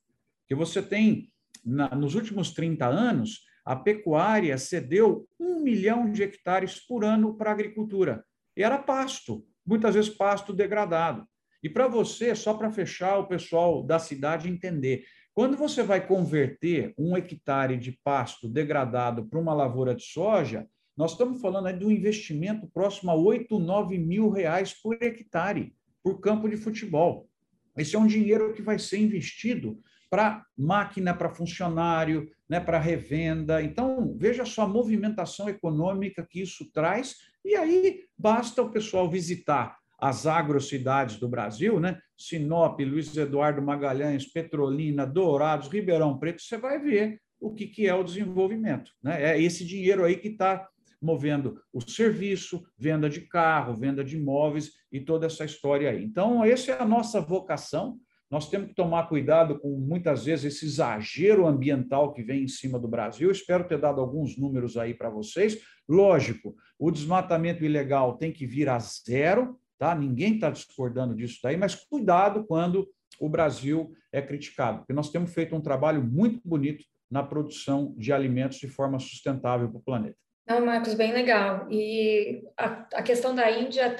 Que 0.49 0.55
você 0.55 0.81
tem, 0.81 1.31
na, 1.65 1.95
nos 1.95 2.15
últimos 2.15 2.53
30 2.53 2.87
anos, 2.87 3.45
a 3.65 3.75
pecuária 3.75 4.57
cedeu 4.57 5.29
um 5.39 5.61
milhão 5.61 6.11
de 6.11 6.23
hectares 6.23 6.79
por 6.79 7.05
ano 7.05 7.37
para 7.37 7.51
a 7.51 7.53
agricultura. 7.53 8.25
E 8.57 8.63
era 8.63 8.79
pasto, 8.79 9.45
muitas 9.67 9.95
vezes 9.95 10.09
pasto 10.09 10.53
degradado. 10.53 11.27
E 11.63 11.69
para 11.69 11.89
você, 11.89 12.35
só 12.35 12.55
para 12.55 12.71
fechar 12.71 13.19
o 13.19 13.27
pessoal 13.27 13.83
da 13.83 13.99
cidade 13.99 14.49
entender, 14.49 15.05
quando 15.37 15.55
você 15.55 15.83
vai 15.83 16.05
converter 16.05 16.95
um 16.97 17.15
hectare 17.15 17.77
de 17.77 17.93
pasto 17.93 18.49
degradado 18.49 19.27
para 19.27 19.39
uma 19.39 19.53
lavoura 19.53 19.95
de 19.95 20.03
soja, 20.03 20.67
nós 20.97 21.11
estamos 21.11 21.43
falando 21.43 21.67
aí 21.67 21.79
de 21.79 21.85
um 21.85 21.91
investimento 21.91 22.67
próximo 22.73 23.11
a 23.11 23.15
8, 23.15 23.59
9 23.59 23.99
mil 23.99 24.31
reais 24.31 24.73
por 24.73 24.97
hectare, 24.99 25.75
por 26.03 26.21
campo 26.21 26.49
de 26.49 26.57
futebol. 26.57 27.29
Esse 27.77 27.97
é 27.97 27.99
um 27.99 28.07
dinheiro 28.07 28.55
que 28.55 28.63
vai 28.63 28.79
ser 28.79 28.97
investido 28.97 29.79
para 30.09 30.43
máquina, 30.57 31.13
para 31.13 31.29
funcionário, 31.29 32.31
né, 32.49 32.59
para 32.59 32.79
revenda. 32.79 33.63
Então, 33.63 34.17
veja 34.19 34.47
só 34.47 34.63
a 34.63 34.69
movimentação 34.69 35.51
econômica 35.51 36.27
que 36.27 36.41
isso 36.41 36.65
traz, 36.73 37.15
e 37.45 37.55
aí 37.55 38.05
basta 38.17 38.63
o 38.63 38.71
pessoal 38.71 39.11
visitar 39.11 39.77
as 39.99 40.27
agrocidades 40.27 41.17
do 41.17 41.29
Brasil, 41.29 41.79
né? 41.79 42.01
Sinop, 42.17 42.81
Luiz 42.81 43.17
Eduardo 43.17 43.61
Magalhães, 43.63 44.27
Petrolina, 44.27 45.07
Dourados, 45.07 45.69
Ribeirão 45.69 46.19
Preto, 46.19 46.43
você 46.43 46.57
vai 46.57 46.79
ver 46.79 47.21
o 47.41 47.53
que, 47.53 47.67
que 47.67 47.87
é 47.87 47.95
o 47.95 48.05
desenvolvimento. 48.05 48.91
Né? 49.03 49.23
É 49.23 49.41
esse 49.41 49.65
dinheiro 49.65 50.05
aí 50.05 50.17
que 50.17 50.29
está 50.29 50.67
movendo 51.01 51.61
o 51.73 51.81
serviço, 51.81 52.65
venda 52.79 53.09
de 53.09 53.21
carro, 53.21 53.75
venda 53.75 54.03
de 54.03 54.17
imóveis 54.17 54.73
e 54.91 55.01
toda 55.01 55.27
essa 55.27 55.45
história 55.45 55.91
aí. 55.91 56.03
Então, 56.03 56.43
essa 56.43 56.73
é 56.73 56.81
a 56.81 56.87
nossa 56.87 57.21
vocação, 57.21 57.99
nós 58.31 58.51
temos 58.51 58.69
que 58.69 58.75
tomar 58.75 59.09
cuidado 59.09 59.59
com, 59.59 59.79
muitas 59.79 60.25
vezes, 60.25 60.57
esse 60.57 60.67
exagero 60.67 61.47
ambiental 61.47 62.13
que 62.13 62.23
vem 62.23 62.43
em 62.43 62.49
cima 62.49 62.79
do 62.79 62.89
Brasil. 62.89 63.31
Espero 63.31 63.69
ter 63.69 63.79
dado 63.79 64.01
alguns 64.01 64.37
números 64.37 64.77
aí 64.77 64.95
para 64.95 65.09
vocês. 65.09 65.59
Lógico, 65.89 66.57
o 66.79 66.91
desmatamento 66.91 67.65
ilegal 67.65 68.17
tem 68.17 68.33
que 68.33 68.45
vir 68.45 68.69
a 68.69 68.79
zero, 68.81 69.57
tá? 69.79 69.95
Ninguém 69.95 70.35
está 70.35 70.51
discordando 70.51 71.15
disso 71.15 71.39
daí, 71.43 71.57
mas 71.57 71.75
cuidado 71.75 72.45
quando 72.47 72.89
o 73.21 73.29
Brasil 73.29 73.93
é 74.13 74.21
criticado, 74.21 74.79
porque 74.79 74.93
nós 74.93 75.11
temos 75.11 75.33
feito 75.33 75.55
um 75.55 75.61
trabalho 75.61 76.03
muito 76.03 76.41
bonito 76.45 76.85
na 77.11 77.23
produção 77.23 77.95
de 77.97 78.13
alimentos 78.13 78.59
de 78.59 78.69
forma 78.69 78.99
sustentável 78.99 79.69
para 79.69 79.79
o 79.79 79.83
planeta. 79.83 80.17
Não, 80.47 80.65
Marcos, 80.65 80.95
bem 80.95 81.13
legal. 81.13 81.67
E 81.71 82.43
a, 82.57 82.87
a 82.95 83.03
questão 83.03 83.35
da 83.35 83.51
Índia 83.51 83.97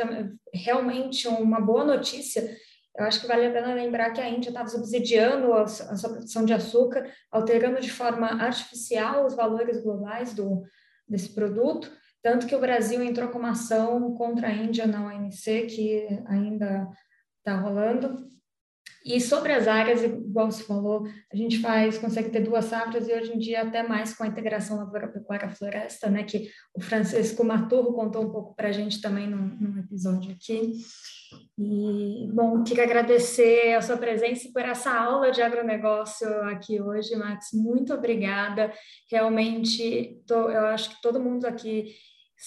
realmente 0.53 1.27
uma 1.27 1.61
boa 1.61 1.85
notícia 1.85 2.49
eu 2.99 3.05
acho 3.05 3.21
que 3.21 3.27
vale 3.27 3.47
a 3.47 3.53
pena 3.53 3.75
lembrar 3.75 4.11
que 4.11 4.21
a 4.21 4.29
Índia 4.29 4.49
estava 4.49 4.69
subsidiando 4.69 5.53
a, 5.53 5.63
a 5.63 5.67
sua 5.67 6.11
produção 6.11 6.45
de 6.45 6.55
açúcar, 6.55 7.11
alterando 7.31 7.81
de 7.81 7.91
forma 7.91 8.27
artificial 8.27 9.27
os 9.27 9.35
valores 9.35 9.83
globais 9.83 10.33
do, 10.33 10.63
desse 11.07 11.35
produto, 11.35 11.93
tanto 12.27 12.49
que 12.49 12.57
o 12.57 12.61
Brasil 12.61 13.01
entrou 13.05 13.29
com 13.29 13.39
uma 13.39 13.53
ação 13.53 14.13
contra 14.17 14.49
a 14.49 14.53
Índia 14.53 14.85
na 14.85 15.07
OMC, 15.07 15.67
que 15.67 16.09
ainda 16.27 16.89
está 17.39 17.57
rolando. 17.57 18.29
E 19.05 19.21
sobre 19.21 19.53
as 19.53 19.69
áreas, 19.69 20.03
igual 20.03 20.51
você 20.51 20.65
falou, 20.65 21.07
a 21.33 21.37
gente 21.37 21.61
faz, 21.61 21.97
consegue 21.97 22.31
ter 22.31 22.41
duas 22.41 22.65
safras 22.65 23.07
e 23.07 23.13
hoje 23.13 23.33
em 23.33 23.39
dia 23.39 23.63
até 23.63 23.85
mais 23.85 24.13
com 24.13 24.25
a 24.25 24.27
integração 24.27 24.77
lavoura-pecuária-floresta, 24.79 26.11
né, 26.11 26.25
que 26.25 26.51
o 26.75 26.81
Francisco 26.81 27.45
Maturro 27.45 27.93
contou 27.93 28.25
um 28.25 28.33
pouco 28.33 28.57
para 28.57 28.71
a 28.71 28.73
gente 28.73 29.01
também 29.01 29.29
num, 29.29 29.47
num 29.61 29.79
episódio 29.79 30.33
aqui. 30.33 30.73
E, 31.57 32.29
bom, 32.33 32.65
queria 32.65 32.83
agradecer 32.83 33.75
a 33.75 33.83
sua 33.83 33.97
presença 33.97 34.49
e 34.49 34.53
por 34.53 34.63
essa 34.63 34.91
aula 34.93 35.31
de 35.31 35.41
agronegócio 35.41 36.29
aqui 36.49 36.83
hoje, 36.83 37.15
Max. 37.15 37.51
Muito 37.53 37.95
obrigada. 37.95 38.73
Realmente, 39.09 40.21
tô, 40.27 40.51
eu 40.51 40.67
acho 40.67 40.91
que 40.91 41.01
todo 41.01 41.23
mundo 41.23 41.47
aqui 41.47 41.95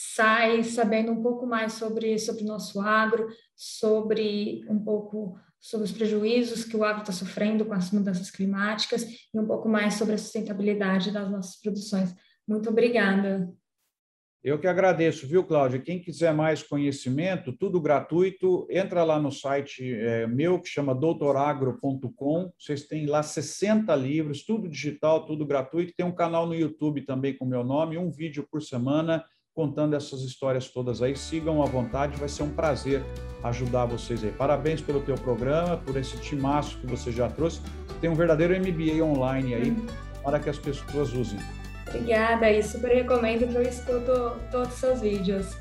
sai 0.02 0.64
sabendo 0.64 1.12
um 1.12 1.22
pouco 1.22 1.46
mais 1.46 1.74
sobre 1.74 2.18
sobre 2.18 2.46
nosso 2.46 2.80
agro, 2.80 3.28
sobre 3.54 4.64
um 4.70 4.80
pouco 4.80 5.38
sobre 5.60 5.86
os 5.86 5.92
prejuízos 5.92 6.64
que 6.64 6.78
o 6.78 6.86
agro 6.86 7.02
está 7.02 7.12
sofrendo 7.12 7.66
com 7.66 7.74
as 7.74 7.92
mudanças 7.92 8.32
climáticas 8.32 9.04
e 9.04 9.38
um 9.38 9.46
pouco 9.46 9.68
mais 9.68 9.96
sobre 9.96 10.14
a 10.14 10.18
sustentabilidade 10.18 11.12
das 11.12 11.30
nossas 11.30 11.60
produções. 11.62 12.16
Muito 12.48 12.70
obrigada. 12.70 13.52
Eu 14.42 14.58
que 14.58 14.68
agradeço, 14.68 15.28
viu, 15.28 15.44
Cláudia? 15.44 15.82
Quem 15.82 16.02
quiser 16.02 16.34
mais 16.34 16.64
conhecimento, 16.64 17.52
tudo 17.52 17.82
gratuito, 17.82 18.66
entra 18.70 19.04
lá 19.04 19.20
no 19.20 19.34
site 19.34 19.94
é, 19.94 20.26
meu, 20.26 20.62
que 20.62 20.70
chama 20.70 20.96
doutoragro.com. 20.96 22.50
Vocês 22.58 22.88
têm 22.88 23.06
lá 23.06 23.22
60 23.22 23.94
livros, 23.98 24.46
tudo 24.46 24.70
digital, 24.70 25.26
tudo 25.26 25.46
gratuito. 25.46 25.94
Tem 25.94 26.06
um 26.06 26.16
canal 26.16 26.48
no 26.48 26.56
YouTube 26.56 27.02
também 27.02 27.38
com 27.38 27.46
meu 27.46 27.66
nome, 27.66 27.98
um 27.98 28.10
vídeo 28.10 28.48
por 28.50 28.62
semana 28.62 29.26
contando 29.54 29.96
essas 29.96 30.22
histórias 30.22 30.70
todas 30.70 31.02
aí. 31.02 31.16
Sigam 31.16 31.62
à 31.62 31.66
vontade, 31.66 32.18
vai 32.18 32.30
ser 32.30 32.44
um 32.44 32.50
prazer 32.50 33.04
ajudar 33.44 33.86
vocês 33.86 34.24
aí. 34.24 34.32
Parabéns 34.32 34.82
pelo 34.82 35.02
teu 35.02 35.16
programa, 35.16 35.78
por 35.78 35.96
esse 35.98 36.18
timaço 36.18 36.78
que 36.80 36.88
você 36.88 37.12
já 37.12 37.30
trouxe. 37.30 37.62
Tem 38.02 38.10
um 38.10 38.16
verdadeiro 38.16 38.54
MBA 38.56 39.04
online 39.04 39.56
aí 39.56 39.72
uhum. 39.72 39.86
para 40.24 40.40
que 40.40 40.50
as 40.50 40.58
pessoas 40.58 41.14
usem. 41.14 41.40
Obrigada 41.88 42.52
e 42.52 42.62
super 42.62 42.94
recomendo 42.94 43.48
que 43.48 43.56
eu 43.56 43.64
escuto 43.64 44.40
todos 44.52 44.74
os 44.74 44.80
seus 44.80 45.02
vídeos. 45.02 45.58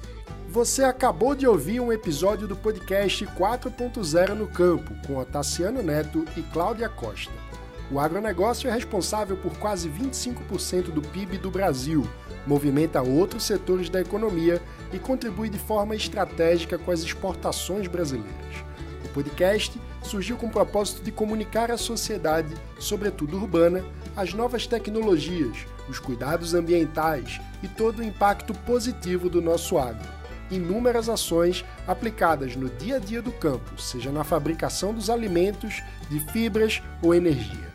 Você 0.48 0.82
acabou 0.82 1.34
de 1.34 1.46
ouvir 1.46 1.80
um 1.80 1.92
episódio 1.92 2.48
do 2.48 2.56
podcast 2.56 3.26
4.0 3.26 4.34
no 4.34 4.46
Campo, 4.46 4.94
com 5.06 5.18
Otaciano 5.18 5.82
Neto 5.82 6.24
e 6.36 6.42
Cláudia 6.42 6.88
Costa. 6.88 7.47
O 7.90 7.98
agronegócio 7.98 8.68
é 8.68 8.72
responsável 8.72 9.36
por 9.36 9.56
quase 9.56 9.88
25% 9.88 10.90
do 10.90 11.00
PIB 11.00 11.38
do 11.38 11.50
Brasil, 11.50 12.06
movimenta 12.46 13.00
outros 13.00 13.44
setores 13.44 13.88
da 13.88 14.00
economia 14.00 14.60
e 14.92 14.98
contribui 14.98 15.48
de 15.48 15.58
forma 15.58 15.96
estratégica 15.96 16.76
com 16.76 16.90
as 16.90 17.00
exportações 17.00 17.86
brasileiras. 17.86 18.64
O 19.06 19.08
podcast 19.08 19.80
surgiu 20.02 20.36
com 20.36 20.46
o 20.46 20.50
propósito 20.50 21.02
de 21.02 21.10
comunicar 21.10 21.70
à 21.70 21.78
sociedade, 21.78 22.54
sobretudo 22.78 23.38
urbana, 23.38 23.82
as 24.14 24.34
novas 24.34 24.66
tecnologias, 24.66 25.66
os 25.88 25.98
cuidados 25.98 26.52
ambientais 26.52 27.40
e 27.62 27.68
todo 27.68 28.00
o 28.00 28.04
impacto 28.04 28.52
positivo 28.52 29.30
do 29.30 29.40
nosso 29.40 29.78
agro. 29.78 30.06
Inúmeras 30.50 31.08
ações 31.08 31.64
aplicadas 31.86 32.54
no 32.54 32.68
dia 32.68 32.96
a 32.96 32.98
dia 32.98 33.22
do 33.22 33.32
campo, 33.32 33.80
seja 33.80 34.10
na 34.10 34.24
fabricação 34.24 34.92
dos 34.92 35.08
alimentos, 35.08 35.82
de 36.10 36.20
fibras 36.20 36.82
ou 37.02 37.14
energia. 37.14 37.67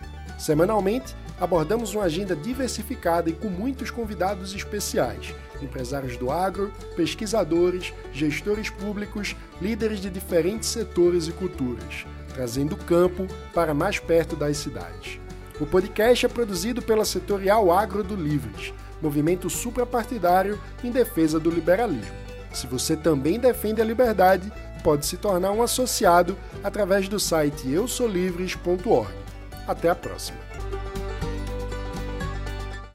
Semanalmente, 0.44 1.16
abordamos 1.40 1.96
uma 1.96 2.04
agenda 2.04 2.36
diversificada 2.36 3.30
e 3.30 3.34
com 3.34 3.48
muitos 3.48 3.90
convidados 3.90 4.54
especiais, 4.54 5.34
empresários 5.62 6.18
do 6.18 6.30
agro, 6.30 6.70
pesquisadores, 6.98 7.94
gestores 8.12 8.70
públicos, 8.70 9.38
líderes 9.62 10.02
de 10.02 10.10
diferentes 10.10 10.68
setores 10.68 11.30
e 11.30 11.32
culturas, 11.32 12.06
trazendo 12.34 12.76
o 12.76 12.78
campo 12.78 13.26
para 13.54 13.74
mais 13.74 14.00
perto 14.00 14.36
das 14.36 14.58
cidades. 14.58 15.18
O 15.62 15.66
podcast 15.66 16.26
é 16.26 16.30
produzido 16.30 16.82
pela 16.82 17.06
Setorial 17.06 17.72
Agro 17.72 18.04
do 18.04 18.14
Livres, 18.18 18.74
movimento 19.02 19.50
suprapartidário 19.50 20.60
em 20.84 20.92
defesa 20.92 21.40
do 21.40 21.50
liberalismo. 21.50 22.18
Se 22.52 22.68
você 22.68 22.98
também 22.98 23.40
defende 23.40 23.82
a 23.82 23.86
liberdade, 23.86 24.52
pode 24.84 25.06
se 25.06 25.16
tornar 25.16 25.52
um 25.52 25.64
associado 25.64 26.38
através 26.62 27.08
do 27.08 27.18
site 27.18 27.72
eusolivres.org. 27.72 29.23
Até 29.68 29.90
a 29.90 29.96
próxima! 29.96 30.40